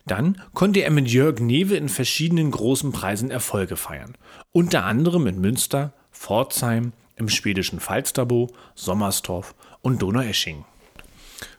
Dann 0.07 0.41
konnte 0.53 0.81
er 0.81 0.91
mit 0.91 1.09
Jörg 1.09 1.41
Newe 1.41 1.77
in 1.77 1.89
verschiedenen 1.89 2.51
großen 2.51 2.93
Preisen 2.93 3.31
Erfolge 3.31 3.77
feiern, 3.77 4.17
unter 4.53 4.85
anderem 4.85 5.27
in 5.27 5.41
Münster, 5.41 5.93
Pforzheim, 6.13 6.93
im 7.17 7.29
schwedischen 7.29 7.81
Falsterbo, 7.81 8.51
Sommerstorf 8.75 9.55
und 9.83 10.03
Donaueschingen. 10.03 10.65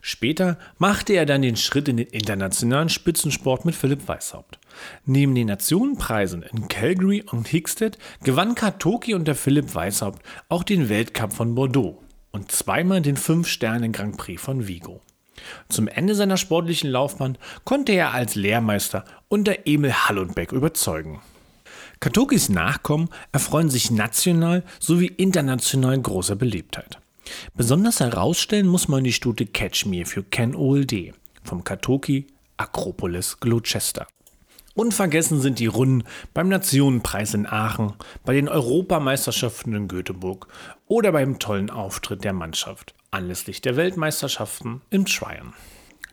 Später 0.01 0.57
machte 0.77 1.13
er 1.13 1.25
dann 1.25 1.41
den 1.41 1.55
Schritt 1.55 1.87
in 1.87 1.97
den 1.97 2.07
internationalen 2.07 2.89
Spitzensport 2.89 3.65
mit 3.65 3.75
Philipp 3.75 4.07
Weishaupt. 4.07 4.59
Neben 5.05 5.35
den 5.35 5.47
Nationenpreisen 5.47 6.43
in 6.43 6.67
Calgary 6.67 7.23
und 7.23 7.47
Hickstead 7.47 7.97
gewann 8.23 8.55
Katoki 8.55 9.13
unter 9.13 9.35
Philipp 9.35 9.73
Weishaupt 9.75 10.23
auch 10.49 10.63
den 10.63 10.89
Weltcup 10.89 11.33
von 11.33 11.55
Bordeaux 11.55 11.99
und 12.31 12.51
zweimal 12.51 13.01
den 13.01 13.17
5-Sterne-Grand 13.17 14.17
Prix 14.17 14.41
von 14.41 14.67
Vigo. 14.67 15.01
Zum 15.69 15.87
Ende 15.87 16.15
seiner 16.15 16.37
sportlichen 16.37 16.89
Laufbahn 16.89 17.37
konnte 17.63 17.93
er 17.93 18.13
als 18.13 18.35
Lehrmeister 18.35 19.05
unter 19.27 19.65
Emil 19.65 19.93
Hallundbeck 19.93 20.51
überzeugen. 20.51 21.21
Katokis 21.99 22.49
Nachkommen 22.49 23.09
erfreuen 23.31 23.69
sich 23.69 23.91
national 23.91 24.63
sowie 24.79 25.07
international 25.07 25.99
großer 25.99 26.35
Beliebtheit. 26.35 26.99
Besonders 27.55 27.99
herausstellen 27.99 28.67
muss 28.67 28.87
man 28.87 29.03
die 29.03 29.13
Stute 29.13 29.45
Catch 29.45 29.85
Me 29.85 30.05
für 30.05 30.23
Ken 30.23 30.55
OLD 30.55 31.13
vom 31.43 31.63
Katoki 31.63 32.27
Acropolis 32.57 33.39
Gloucester. 33.39 34.07
Unvergessen 34.73 35.41
sind 35.41 35.59
die 35.59 35.67
Runden 35.67 36.03
beim 36.33 36.47
Nationenpreis 36.47 37.33
in 37.33 37.45
Aachen, 37.45 37.93
bei 38.23 38.33
den 38.33 38.47
Europameisterschaften 38.47 39.73
in 39.73 39.87
Göteborg 39.89 40.47
oder 40.87 41.11
beim 41.11 41.39
tollen 41.39 41.69
Auftritt 41.69 42.23
der 42.23 42.33
Mannschaft 42.33 42.93
anlässlich 43.11 43.59
der 43.61 43.75
Weltmeisterschaften 43.75 44.81
im 44.89 45.05
Tryon. 45.05 45.53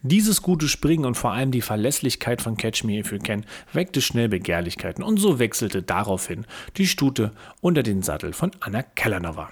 Dieses 0.02 0.42
gute 0.42 0.68
Springen 0.68 1.04
und 1.04 1.16
vor 1.16 1.32
allem 1.32 1.50
die 1.50 1.62
Verlässlichkeit 1.62 2.42
von 2.42 2.56
Catch 2.56 2.84
Me 2.84 2.98
If 2.98 3.12
You 3.12 3.18
Can 3.18 3.46
weckte 3.72 4.00
schnell 4.00 4.28
Begehrlichkeiten 4.28 5.02
und 5.02 5.18
so 5.18 5.38
wechselte 5.38 5.82
daraufhin 5.82 6.44
die 6.76 6.86
Stute 6.86 7.32
unter 7.60 7.82
den 7.82 8.02
Sattel 8.02 8.32
von 8.32 8.50
Anna 8.60 8.82
Kellanova. 8.82 9.50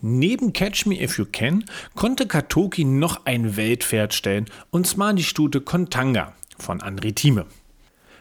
Neben 0.00 0.52
Catch 0.52 0.86
Me 0.86 1.02
If 1.02 1.18
You 1.18 1.26
Can 1.30 1.64
konnte 1.94 2.26
Katoki 2.26 2.84
noch 2.84 3.26
ein 3.26 3.56
Weltpferd 3.56 4.14
stellen, 4.14 4.46
und 4.70 4.86
zwar 4.86 5.12
die 5.12 5.24
Stute 5.24 5.60
Kontanga 5.60 6.34
von 6.58 6.80
André 6.80 7.14
Thieme. 7.14 7.46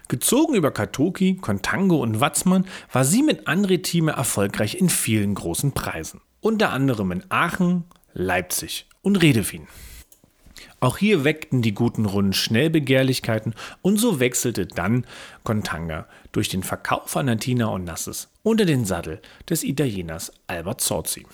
Gezogen 0.07 0.55
über 0.55 0.71
Katoki, 0.71 1.35
Kontango 1.35 1.97
und 2.01 2.21
Watzmann 2.21 2.65
war 2.91 3.03
sie 3.03 3.23
mit 3.23 3.47
André 3.47 3.81
Thieme 3.81 4.13
erfolgreich 4.13 4.75
in 4.75 4.89
vielen 4.89 5.35
großen 5.35 5.73
Preisen. 5.73 6.21
Unter 6.39 6.71
anderem 6.71 7.11
in 7.11 7.23
Aachen, 7.29 7.83
Leipzig 8.13 8.87
und 9.01 9.17
Redewien. 9.17 9.67
Auch 10.79 10.97
hier 10.97 11.23
weckten 11.23 11.61
die 11.61 11.73
guten 11.73 12.05
Runden 12.05 12.33
schnell 12.33 12.69
Begehrlichkeiten 12.69 13.53
und 13.81 13.97
so 13.97 14.19
wechselte 14.19 14.65
dann 14.65 15.05
Kontanga 15.43 16.07
durch 16.31 16.49
den 16.49 16.63
Verkauf 16.63 17.17
an 17.17 17.25
Natina 17.25 17.65
und 17.65 17.83
Nasses 17.83 18.29
unter 18.43 18.65
den 18.65 18.85
Sattel 18.85 19.21
des 19.49 19.63
Italieners 19.63 20.31
Albert 20.45 20.81
Zorzi. 20.81 21.25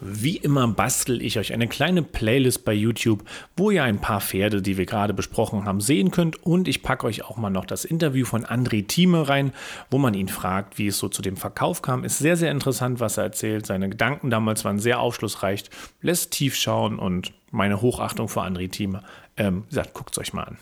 Wie 0.00 0.36
immer 0.36 0.68
bastel 0.68 1.20
ich 1.22 1.38
euch 1.38 1.52
eine 1.52 1.66
kleine 1.66 2.02
Playlist 2.02 2.64
bei 2.64 2.72
YouTube, 2.72 3.24
wo 3.56 3.70
ihr 3.70 3.82
ein 3.82 4.00
paar 4.00 4.20
Pferde, 4.20 4.62
die 4.62 4.76
wir 4.76 4.86
gerade 4.86 5.12
besprochen 5.12 5.64
haben, 5.64 5.80
sehen 5.80 6.12
könnt. 6.12 6.42
Und 6.44 6.68
ich 6.68 6.82
packe 6.82 7.06
euch 7.06 7.24
auch 7.24 7.36
mal 7.36 7.50
noch 7.50 7.64
das 7.64 7.84
Interview 7.84 8.24
von 8.24 8.44
André 8.44 8.86
Thieme 8.86 9.28
rein, 9.28 9.52
wo 9.90 9.98
man 9.98 10.14
ihn 10.14 10.28
fragt, 10.28 10.78
wie 10.78 10.86
es 10.86 10.98
so 10.98 11.08
zu 11.08 11.20
dem 11.20 11.36
Verkauf 11.36 11.82
kam. 11.82 12.04
Ist 12.04 12.18
sehr, 12.18 12.36
sehr 12.36 12.52
interessant, 12.52 13.00
was 13.00 13.16
er 13.16 13.24
erzählt. 13.24 13.66
Seine 13.66 13.88
Gedanken 13.88 14.30
damals 14.30 14.64
waren 14.64 14.78
sehr 14.78 15.00
aufschlussreich, 15.00 15.64
lässt 16.00 16.30
tief 16.30 16.54
schauen 16.54 16.98
und 16.98 17.32
meine 17.50 17.80
Hochachtung 17.80 18.28
vor 18.28 18.44
André 18.44 18.70
Thieme. 18.70 19.02
Ähm, 19.36 19.64
gesagt, 19.68 19.94
guckt 19.94 20.12
es 20.12 20.18
euch 20.18 20.32
mal 20.32 20.44
an. 20.44 20.58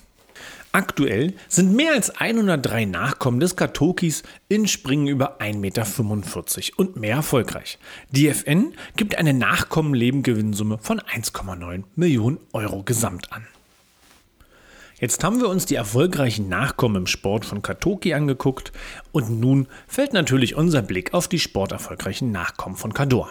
Aktuell 0.72 1.32
sind 1.48 1.74
mehr 1.74 1.94
als 1.94 2.10
103 2.10 2.84
Nachkommen 2.84 3.40
des 3.40 3.56
Katokis 3.56 4.22
in 4.48 4.68
Springen 4.68 5.06
über 5.06 5.40
1,45 5.40 5.56
Meter 5.56 5.86
und 6.76 6.96
mehr 6.96 7.16
erfolgreich. 7.16 7.78
Die 8.10 8.28
FN 8.28 8.74
gibt 8.94 9.16
eine 9.16 9.32
Nachkommenlebengewinnsumme 9.32 10.76
von 10.78 11.00
1,9 11.00 11.84
Millionen 11.94 12.38
Euro 12.52 12.82
gesamt 12.82 13.32
an. 13.32 13.46
Jetzt 14.98 15.24
haben 15.24 15.40
wir 15.40 15.48
uns 15.48 15.66
die 15.66 15.74
erfolgreichen 15.76 16.48
Nachkommen 16.48 16.96
im 16.96 17.06
Sport 17.06 17.44
von 17.44 17.62
Katoki 17.62 18.12
angeguckt 18.12 18.72
und 19.12 19.40
nun 19.40 19.68
fällt 19.86 20.12
natürlich 20.12 20.56
unser 20.56 20.82
Blick 20.82 21.14
auf 21.14 21.28
die 21.28 21.38
sporterfolgreichen 21.38 22.32
Nachkommen 22.32 22.76
von 22.76 22.92
Kador. 22.92 23.30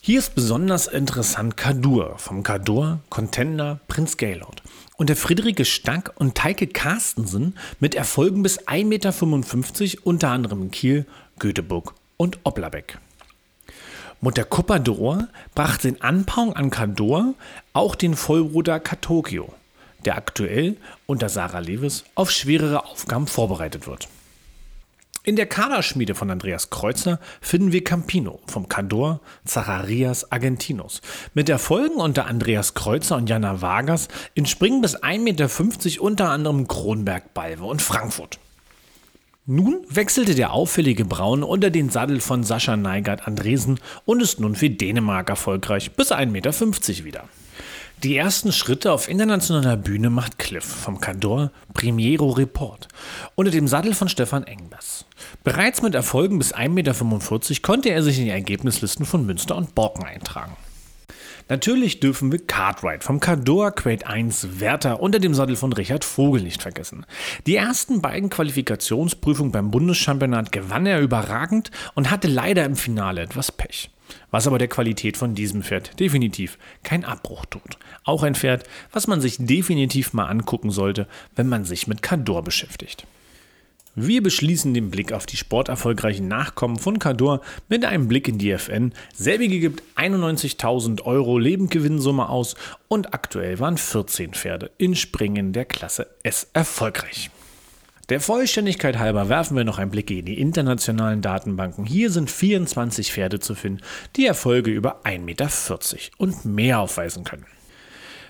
Hier 0.00 0.20
ist 0.20 0.34
besonders 0.34 0.86
interessant 0.86 1.56
Kadur 1.56 2.14
vom 2.18 2.42
Kadur 2.42 3.00
Contender 3.10 3.80
Prinz 3.88 4.16
Gaylord 4.16 4.62
und 4.96 5.08
der 5.08 5.16
Friederike 5.16 5.64
Stack 5.64 6.12
und 6.14 6.36
Teike 6.36 6.68
Carstensen 6.68 7.56
mit 7.80 7.94
Erfolgen 7.94 8.42
bis 8.42 8.60
1,55 8.66 9.82
Meter, 9.82 10.06
unter 10.06 10.30
anderem 10.30 10.62
in 10.62 10.70
Kiel, 10.70 11.04
Göteborg 11.38 11.94
und 12.16 12.38
Oplabeck. 12.44 12.98
Mutter 14.20 14.44
Kuppador 14.44 15.28
brachte 15.54 15.88
in 15.88 16.00
Anpaarung 16.00 16.54
an 16.54 16.70
Kador 16.70 17.34
auch 17.72 17.94
den 17.94 18.14
Vollbruder 18.14 18.80
Katokio, 18.80 19.52
der 20.04 20.16
aktuell 20.16 20.76
unter 21.06 21.28
Sarah 21.28 21.58
Lewis 21.58 22.04
auf 22.14 22.30
schwerere 22.30 22.86
Aufgaben 22.86 23.26
vorbereitet 23.26 23.86
wird. 23.86 24.08
In 25.24 25.36
der 25.36 25.46
Kaderschmiede 25.46 26.14
von 26.14 26.30
Andreas 26.30 26.70
Kreuzer 26.70 27.18
finden 27.40 27.72
wir 27.72 27.82
Campino 27.82 28.40
vom 28.46 28.68
Cador 28.68 29.20
Zacharias 29.44 30.30
Argentinos 30.30 31.02
mit 31.34 31.48
Erfolgen 31.48 31.96
unter 31.96 32.26
Andreas 32.26 32.74
Kreuzer 32.74 33.16
und 33.16 33.28
Jana 33.28 33.60
Vargas 33.60 34.08
in 34.34 34.46
Springen 34.46 34.80
bis 34.80 34.96
1,50 34.96 35.18
Meter 35.18 36.02
unter 36.02 36.30
anderem 36.30 36.68
Kronberg, 36.68 37.34
Balve 37.34 37.64
und 37.64 37.82
Frankfurt. 37.82 38.38
Nun 39.44 39.84
wechselte 39.88 40.34
der 40.34 40.52
auffällige 40.52 41.04
Braun 41.04 41.42
unter 41.42 41.70
den 41.70 41.90
Sattel 41.90 42.20
von 42.20 42.44
Sascha 42.44 42.76
Neigert 42.76 43.26
Andresen 43.26 43.80
und 44.04 44.22
ist 44.22 44.40
nun 44.40 44.54
für 44.54 44.70
Dänemark 44.70 45.30
erfolgreich 45.30 45.92
bis 45.92 46.12
1,50 46.12 46.26
Meter 46.26 47.04
wieder. 47.04 47.24
Die 48.04 48.16
ersten 48.16 48.52
Schritte 48.52 48.92
auf 48.92 49.08
internationaler 49.08 49.76
Bühne 49.76 50.08
macht 50.08 50.38
Cliff 50.38 50.64
vom 50.64 51.00
Cador 51.00 51.50
Primiero 51.74 52.30
Report 52.30 52.86
unter 53.34 53.50
dem 53.50 53.66
Sattel 53.66 53.92
von 53.92 54.08
Stefan 54.08 54.44
Engbers. 54.44 55.04
Bereits 55.42 55.82
mit 55.82 55.96
Erfolgen 55.96 56.38
bis 56.38 56.54
1,45 56.54 56.68
Meter 56.68 57.60
konnte 57.62 57.88
er 57.88 58.04
sich 58.04 58.18
in 58.18 58.26
die 58.26 58.30
Ergebnislisten 58.30 59.04
von 59.04 59.26
Münster 59.26 59.56
und 59.56 59.74
Borken 59.74 60.04
eintragen. 60.04 60.56
Natürlich 61.48 61.98
dürfen 61.98 62.30
wir 62.30 62.46
Cartwright 62.46 63.02
vom 63.02 63.18
Cador 63.18 63.72
Quade 63.72 64.06
1 64.06 64.60
Werther 64.60 65.00
unter 65.00 65.18
dem 65.18 65.34
Sattel 65.34 65.56
von 65.56 65.72
Richard 65.72 66.04
Vogel 66.04 66.42
nicht 66.42 66.62
vergessen. 66.62 67.04
Die 67.48 67.56
ersten 67.56 68.00
beiden 68.00 68.30
Qualifikationsprüfungen 68.30 69.50
beim 69.50 69.72
Bundeschampionat 69.72 70.52
gewann 70.52 70.86
er 70.86 71.00
überragend 71.00 71.72
und 71.94 72.12
hatte 72.12 72.28
leider 72.28 72.64
im 72.64 72.76
Finale 72.76 73.22
etwas 73.22 73.50
Pech. 73.50 73.90
Was 74.30 74.46
aber 74.46 74.58
der 74.58 74.68
Qualität 74.68 75.16
von 75.16 75.34
diesem 75.34 75.62
Pferd 75.62 75.98
definitiv 76.00 76.58
kein 76.82 77.04
Abbruch 77.04 77.46
tut. 77.46 77.78
Auch 78.04 78.22
ein 78.22 78.34
Pferd, 78.34 78.64
was 78.92 79.06
man 79.06 79.20
sich 79.20 79.36
definitiv 79.38 80.12
mal 80.12 80.26
angucken 80.26 80.70
sollte, 80.70 81.06
wenn 81.36 81.48
man 81.48 81.64
sich 81.64 81.86
mit 81.86 82.02
Cador 82.02 82.42
beschäftigt. 82.42 83.06
Wir 84.00 84.22
beschließen 84.22 84.74
den 84.74 84.90
Blick 84.90 85.12
auf 85.12 85.26
die 85.26 85.36
sporterfolgreichen 85.36 86.28
Nachkommen 86.28 86.78
von 86.78 87.00
Cador 87.00 87.40
mit 87.68 87.84
einem 87.84 88.06
Blick 88.06 88.28
in 88.28 88.38
die 88.38 88.52
FN. 88.52 88.92
Selbige 89.12 89.58
gibt 89.58 89.82
91.000 89.96 91.02
Euro 91.02 91.36
Lebendgewinnsumme 91.36 92.28
aus 92.28 92.54
und 92.86 93.12
aktuell 93.12 93.58
waren 93.58 93.76
14 93.76 94.34
Pferde 94.34 94.70
in 94.78 94.94
Springen 94.94 95.52
der 95.52 95.64
Klasse 95.64 96.06
S 96.22 96.48
erfolgreich. 96.52 97.30
Der 98.08 98.22
Vollständigkeit 98.22 98.98
halber 98.98 99.28
werfen 99.28 99.54
wir 99.54 99.64
noch 99.64 99.76
einen 99.76 99.90
Blick 99.90 100.10
in 100.10 100.24
die 100.24 100.40
internationalen 100.40 101.20
Datenbanken. 101.20 101.84
Hier 101.84 102.10
sind 102.10 102.30
24 102.30 103.12
Pferde 103.12 103.38
zu 103.38 103.54
finden, 103.54 103.82
die 104.16 104.24
Erfolge 104.24 104.70
über 104.70 105.04
1,40 105.04 105.18
Meter 105.20 105.50
und 106.16 106.46
mehr 106.46 106.80
aufweisen 106.80 107.24
können. 107.24 107.44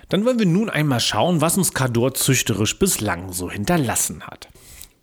Dann 0.09 0.25
wollen 0.25 0.41
wir 0.41 0.47
nun 0.47 0.69
einmal 0.69 0.99
schauen, 0.99 1.41
was 1.41 1.57
uns 1.57 1.75
Cador 1.75 2.15
züchterisch 2.15 2.77
bislang 2.81 3.33
so 3.33 3.51
hinterlassen 3.51 4.25
hat. 4.25 4.49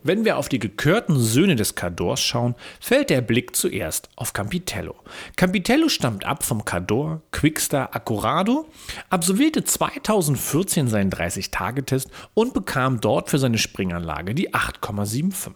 Wenn 0.05 0.23
wir 0.23 0.37
auf 0.37 0.49
die 0.49 0.59
gekörten 0.59 1.19
Söhne 1.19 1.55
des 1.55 1.73
Cadors 1.73 2.21
schauen, 2.21 2.53
fällt 2.79 3.09
der 3.09 3.21
Blick 3.21 3.55
zuerst 3.55 4.07
auf 4.15 4.33
Campitello. 4.33 4.93
Campitello 5.35 5.89
stammt 5.89 6.27
ab 6.27 6.43
vom 6.43 6.63
Cador 6.63 7.23
Quickstar 7.31 7.95
Accurado, 7.95 8.69
absolvierte 9.09 9.63
2014 9.63 10.89
seinen 10.89 11.09
30-Tage-Test 11.09 12.11
und 12.35 12.53
bekam 12.53 13.01
dort 13.01 13.31
für 13.31 13.39
seine 13.39 13.57
Springanlage 13.57 14.35
die 14.35 14.53
8,75. 14.53 15.53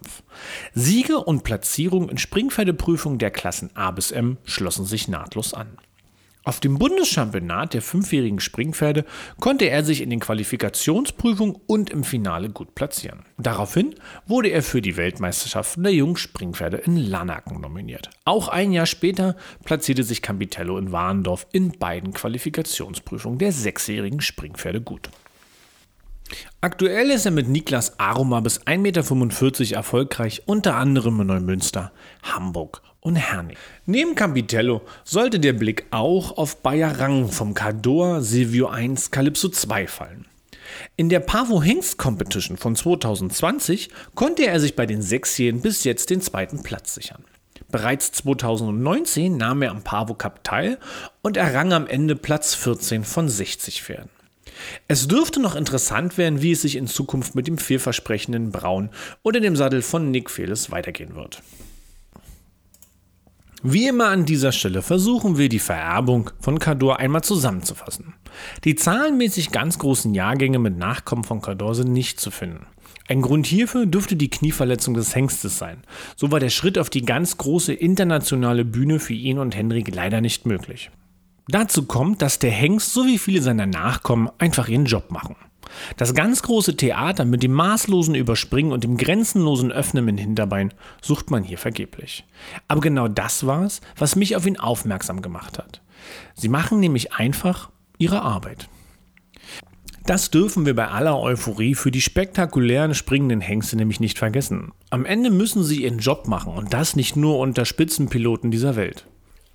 Siege 0.74 1.20
und 1.20 1.44
Platzierung 1.44 2.10
in 2.10 2.18
Springpferdeprüfungen 2.18 3.20
der 3.20 3.29
Klassen 3.29 3.70
A 3.75 3.91
bis 3.91 4.10
M 4.10 4.38
schlossen 4.46 4.86
sich 4.86 5.08
nahtlos 5.08 5.53
an. 5.53 5.77
Auf 6.50 6.60
dem 6.60 6.79
Bundeschampionat 6.79 7.75
der 7.75 7.84
fünfjährigen 7.84 8.39
Springpferde 8.39 9.06
konnte 9.39 9.70
er 9.70 9.84
sich 9.84 10.01
in 10.01 10.10
den 10.10 10.20
Qualifikationsprüfungen 10.20 11.56
und 11.68 11.91
im 11.91 12.03
Finale 12.03 12.50
gut 12.50 12.74
platzieren. 12.74 13.24
Daraufhin 13.38 13.94
wurde 14.25 14.50
er 14.50 14.63
für 14.63 14.82
die 14.82 14.98
Weltmeisterschaften 14.98 15.84
der 15.84 15.94
jungen 15.94 16.15
Springpferde 16.15 16.77
in 16.77 16.98
Lanaken 16.98 17.62
nominiert. 17.62 18.10
Auch 18.25 18.48
ein 18.48 18.72
Jahr 18.72 18.88
später 18.88 19.36
platzierte 19.63 20.03
sich 20.03 20.24
Campitello 20.24 20.79
in 20.79 20.91
Warendorf 20.91 21.46
in 21.51 21.77
beiden 21.77 22.13
Qualifikationsprüfungen 22.13 23.38
der 23.38 23.51
sechsjährigen 23.51 24.20
Springpferde 24.20 24.82
gut. 24.82 25.12
Aktuell 26.62 27.09
ist 27.12 27.25
er 27.25 27.31
mit 27.31 27.48
Niklas 27.48 28.00
Aroma 28.00 28.39
bis 28.41 28.62
1,45 28.62 29.59
Meter 29.62 29.75
erfolgreich, 29.75 30.43
unter 30.45 30.75
anderem 30.75 31.21
in 31.21 31.27
Neumünster, 31.27 31.91
Hamburg 32.24 32.81
und 33.01 33.15
Herning. 33.15 33.57
Neben 33.86 34.15
Campitello 34.15 34.81
sollte 35.03 35.39
der 35.39 35.53
Blick 35.53 35.86
auch 35.91 36.38
auf 36.38 36.57
Bayerrang 36.57 37.29
vom 37.29 37.53
Cador 37.53 38.21
Silvio 38.21 38.67
1 38.67 39.12
Calypso 39.12 39.50
2 39.50 39.88
fallen. 39.88 40.25
In 40.95 41.09
der 41.09 41.19
Pavo 41.19 41.62
Hengst 41.63 41.98
Competition 41.98 42.57
von 42.57 42.75
2020 42.75 43.89
konnte 44.15 44.45
er 44.45 44.59
sich 44.59 44.75
bei 44.75 44.86
den 44.86 45.01
Sechsjährigen 45.01 45.62
bis 45.62 45.83
jetzt 45.83 46.09
den 46.09 46.21
zweiten 46.21 46.62
Platz 46.62 46.93
sichern. 46.93 47.24
Bereits 47.71 48.11
2019 48.11 49.37
nahm 49.37 49.61
er 49.61 49.72
am 49.72 49.83
Pavo 49.83 50.13
Cup 50.15 50.44
teil 50.44 50.79
und 51.22 51.37
errang 51.37 51.72
am 51.72 51.87
Ende 51.87 52.15
Platz 52.15 52.55
14 52.55 53.03
von 53.03 53.29
60 53.29 53.83
Pferden. 53.83 54.19
Es 54.87 55.07
dürfte 55.07 55.39
noch 55.39 55.55
interessant 55.55 56.17
werden, 56.17 56.41
wie 56.41 56.51
es 56.51 56.61
sich 56.61 56.75
in 56.75 56.87
Zukunft 56.87 57.35
mit 57.35 57.48
dem 57.48 57.57
vielversprechenden 57.57 58.51
Braun 58.51 58.89
oder 59.24 59.39
dem 59.39 59.55
Sattel 59.55 59.81
von 59.81 60.11
Nick 60.11 60.29
Feles 60.29 60.72
weitergehen 60.72 61.15
wird. 61.15 61.41
Wie 63.61 63.87
immer 63.87 64.07
an 64.07 64.25
dieser 64.25 64.53
Stelle 64.53 64.81
versuchen 64.81 65.37
wir 65.37 65.50
die 65.50 65.59
Vererbung 65.59 66.31
von 66.39 66.59
Cador 66.59 67.00
einmal 67.00 67.24
zusammenzufassen. 67.24 68.13
Die 68.63 68.75
zahlenmäßig 68.75 69.51
ganz 69.51 69.79
großen 69.79 70.13
Jahrgänge 70.13 70.59
mit 70.59 70.77
Nachkommen 70.77 71.25
von 71.25 71.41
Cador 71.41 71.75
sind 71.75 71.91
nicht 71.91 72.22
zu 72.22 72.31
finden. 72.31 72.67
Ein 73.09 73.22
Grund 73.22 73.48
hierfür 73.48 73.85
dürfte 73.85 74.15
die 74.15 74.29
Knieverletzung 74.29 74.93
des 74.93 75.13
Hengstes 75.13 75.57
sein. 75.57 75.81
So 76.15 76.31
war 76.31 76.39
der 76.39 76.50
Schritt 76.50 76.77
auf 76.77 76.89
die 76.89 77.01
ganz 77.01 77.37
große 77.37 77.74
internationale 77.74 78.63
Bühne 78.63 79.00
für 79.00 79.15
ihn 79.15 79.39
und 79.39 79.57
Henrik 79.57 79.93
leider 79.93 80.22
nicht 80.22 80.45
möglich. 80.45 80.89
Dazu 81.51 81.85
kommt, 81.85 82.22
dass 82.22 82.38
der 82.38 82.51
Hengst 82.51 82.94
sowie 82.94 83.18
viele 83.18 83.42
seiner 83.42 83.66
Nachkommen 83.66 84.29
einfach 84.38 84.68
ihren 84.68 84.85
Job 84.85 85.09
machen. 85.09 85.35
Das 85.98 86.14
ganz 86.14 86.44
große 86.44 86.77
Theater 86.77 87.25
mit 87.25 87.42
dem 87.42 87.53
maßlosen 87.53 88.14
Überspringen 88.14 88.72
und 88.72 88.83
dem 88.83 88.98
grenzenlosen 88.98 89.72
Öffnen 89.72 90.07
im 90.07 90.18
Hinterbein 90.18 90.72
sucht 91.01 91.31
man 91.31 91.44
hier 91.44 91.57
vergeblich. 91.57 92.24
Aber 92.68 92.81
genau 92.81 93.07
das 93.07 93.48
war 93.48 93.64
es, 93.64 93.81
was 93.98 94.16
mich 94.16 94.35
auf 94.35 94.46
ihn 94.46 94.59
aufmerksam 94.59 95.24
gemacht 95.24 95.57
hat. 95.57 95.81
Sie 96.35 96.50
machen 96.50 96.79
nämlich 96.79 97.14
einfach 97.14 97.72
ihre 97.98 98.22
Arbeit. 98.22 98.70
Das 100.05 100.29
dürfen 100.29 100.68
wir 100.68 100.75
bei 100.75 100.88
aller 100.90 101.20
Euphorie 101.20 101.74
für 101.74 101.90
die 101.90 102.01
spektakulären 102.01 102.94
springenden 102.94 103.42
Hengste 103.42 103.75
nämlich 103.75 104.00
nicht 104.00 104.20
vergessen. 104.20 104.72
Am 104.92 105.03
Ende 105.03 105.31
müssen 105.31 105.64
sie 105.64 105.83
ihren 105.83 106.00
Job 106.00 106.27
machen 106.27 106.53
und 106.53 106.74
das 106.74 106.96
nicht 106.96 107.16
nur 107.16 107.40
unter 107.40 107.66
Spitzenpiloten 107.66 108.51
dieser 108.51 108.75
Welt. 108.75 109.07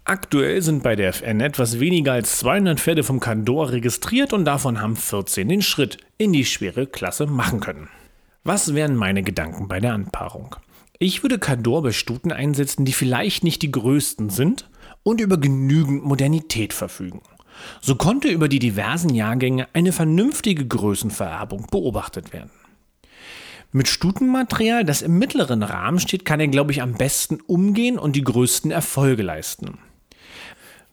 Aktuell 0.06 0.60
sind 0.60 0.82
bei 0.82 0.96
der 0.96 1.08
FN 1.14 1.40
etwas 1.40 1.80
weniger 1.80 2.12
als 2.12 2.38
200 2.40 2.78
Pferde 2.78 3.02
vom 3.02 3.20
Kandor 3.20 3.70
registriert 3.70 4.34
und 4.34 4.44
davon 4.44 4.82
haben 4.82 4.96
14 4.96 5.48
den 5.48 5.62
Schritt 5.62 5.96
in 6.18 6.34
die 6.34 6.44
schwere 6.44 6.86
Klasse 6.86 7.26
machen 7.26 7.60
können. 7.60 7.88
Was 8.42 8.74
wären 8.74 8.96
meine 8.96 9.22
Gedanken 9.22 9.66
bei 9.66 9.80
der 9.80 9.94
Anpaarung? 9.94 10.56
Ich 10.98 11.22
würde 11.22 11.38
Kandor 11.38 11.82
bei 11.82 11.92
Stuten 11.92 12.32
einsetzen, 12.32 12.84
die 12.84 12.92
vielleicht 12.92 13.44
nicht 13.44 13.62
die 13.62 13.72
größten 13.72 14.28
sind 14.28 14.68
und 15.04 15.22
über 15.22 15.38
genügend 15.38 16.04
Modernität 16.04 16.74
verfügen. 16.74 17.22
So 17.80 17.94
konnte 17.94 18.28
über 18.28 18.48
die 18.48 18.58
diversen 18.58 19.14
Jahrgänge 19.14 19.68
eine 19.72 19.92
vernünftige 19.92 20.66
Größenvererbung 20.66 21.68
beobachtet 21.70 22.34
werden. 22.34 22.50
Mit 23.72 23.88
Stutenmaterial, 23.88 24.84
das 24.84 25.00
im 25.00 25.18
mittleren 25.18 25.62
Rahmen 25.62 25.98
steht, 25.98 26.26
kann 26.26 26.40
er, 26.40 26.48
glaube 26.48 26.72
ich, 26.72 26.82
am 26.82 26.92
besten 26.92 27.40
umgehen 27.46 27.98
und 27.98 28.16
die 28.16 28.22
größten 28.22 28.70
Erfolge 28.70 29.22
leisten. 29.22 29.78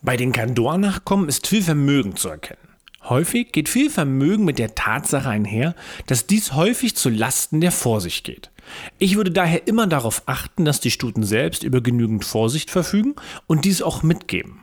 Bei 0.03 0.17
den 0.17 0.31
Kandor-Nachkommen 0.31 1.29
ist 1.29 1.45
viel 1.45 1.61
Vermögen 1.61 2.15
zu 2.15 2.29
erkennen. 2.29 2.57
Häufig 3.03 3.51
geht 3.51 3.69
viel 3.69 3.91
Vermögen 3.91 4.45
mit 4.45 4.57
der 4.57 4.73
Tatsache 4.73 5.29
einher, 5.29 5.75
dass 6.07 6.25
dies 6.25 6.53
häufig 6.53 6.95
zu 6.95 7.09
Lasten 7.09 7.61
der 7.61 7.71
Vorsicht 7.71 8.23
geht. 8.23 8.49
Ich 8.97 9.15
würde 9.15 9.29
daher 9.29 9.67
immer 9.67 9.85
darauf 9.85 10.23
achten, 10.25 10.65
dass 10.65 10.79
die 10.79 10.89
Stuten 10.89 11.23
selbst 11.23 11.61
über 11.61 11.81
genügend 11.81 12.25
Vorsicht 12.25 12.71
verfügen 12.71 13.15
und 13.45 13.63
dies 13.65 13.83
auch 13.83 14.01
mitgeben. 14.01 14.61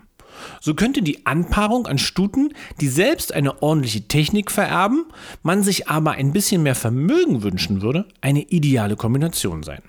So 0.60 0.74
könnte 0.74 1.02
die 1.02 1.24
Anpaarung 1.24 1.86
an 1.86 1.98
Stuten, 1.98 2.52
die 2.80 2.88
selbst 2.88 3.32
eine 3.32 3.62
ordentliche 3.62 4.08
Technik 4.08 4.50
vererben, 4.50 5.04
man 5.44 5.62
sich 5.62 5.88
aber 5.88 6.12
ein 6.12 6.32
bisschen 6.32 6.64
mehr 6.64 6.74
Vermögen 6.74 7.42
wünschen 7.42 7.80
würde, 7.80 8.06
eine 8.20 8.42
ideale 8.42 8.96
Kombination 8.96 9.62
sein. 9.62 9.82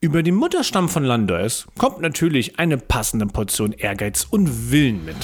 Über 0.00 0.22
den 0.22 0.34
Mutterstamm 0.36 0.88
von 0.88 1.04
Landois 1.04 1.64
kommt 1.76 2.00
natürlich 2.00 2.58
eine 2.58 2.78
passende 2.78 3.26
Portion 3.26 3.72
Ehrgeiz 3.72 4.26
und 4.30 4.70
Willen 4.70 5.04
mit. 5.04 5.16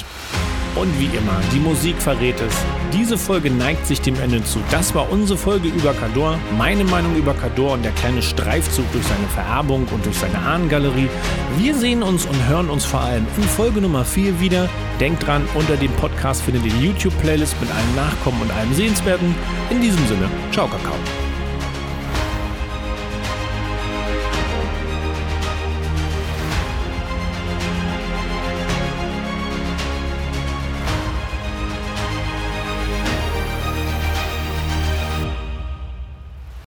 Und 0.75 0.99
wie 0.99 1.05
immer, 1.05 1.39
die 1.53 1.59
Musik 1.59 1.95
verrät 2.01 2.35
es. 2.41 2.53
Diese 2.91 3.17
Folge 3.17 3.49
neigt 3.49 3.87
sich 3.87 4.01
dem 4.01 4.19
Ende 4.19 4.43
zu. 4.43 4.59
Das 4.71 4.93
war 4.93 5.09
unsere 5.09 5.39
Folge 5.39 5.69
über 5.69 5.93
Cador. 5.93 6.37
Meine 6.57 6.83
Meinung 6.83 7.15
über 7.15 7.33
Cador 7.33 7.73
und 7.73 7.85
der 7.85 7.93
kleine 7.93 8.21
Streifzug 8.21 8.85
durch 8.91 9.05
seine 9.05 9.27
Vererbung 9.27 9.87
und 9.93 10.05
durch 10.05 10.17
seine 10.17 10.37
Ahnengalerie. 10.37 11.07
Wir 11.57 11.75
sehen 11.75 12.03
uns 12.03 12.25
und 12.25 12.47
hören 12.49 12.69
uns 12.69 12.83
vor 12.83 12.99
allem 12.99 13.25
in 13.37 13.43
Folge 13.43 13.79
Nummer 13.79 14.03
4 14.03 14.41
wieder. 14.41 14.67
Denkt 14.99 15.25
dran, 15.25 15.47
unter 15.55 15.77
dem 15.77 15.93
Podcast 15.93 16.41
findet 16.41 16.65
ihr 16.65 16.73
die 16.73 16.85
YouTube-Playlist 16.87 17.55
mit 17.61 17.71
allen 17.71 17.95
Nachkommen 17.95 18.41
und 18.41 18.51
allem 18.51 18.73
Sehenswerten. 18.73 19.33
In 19.69 19.79
diesem 19.79 20.05
Sinne, 20.07 20.29
ciao 20.51 20.67
Kakao. 20.67 21.24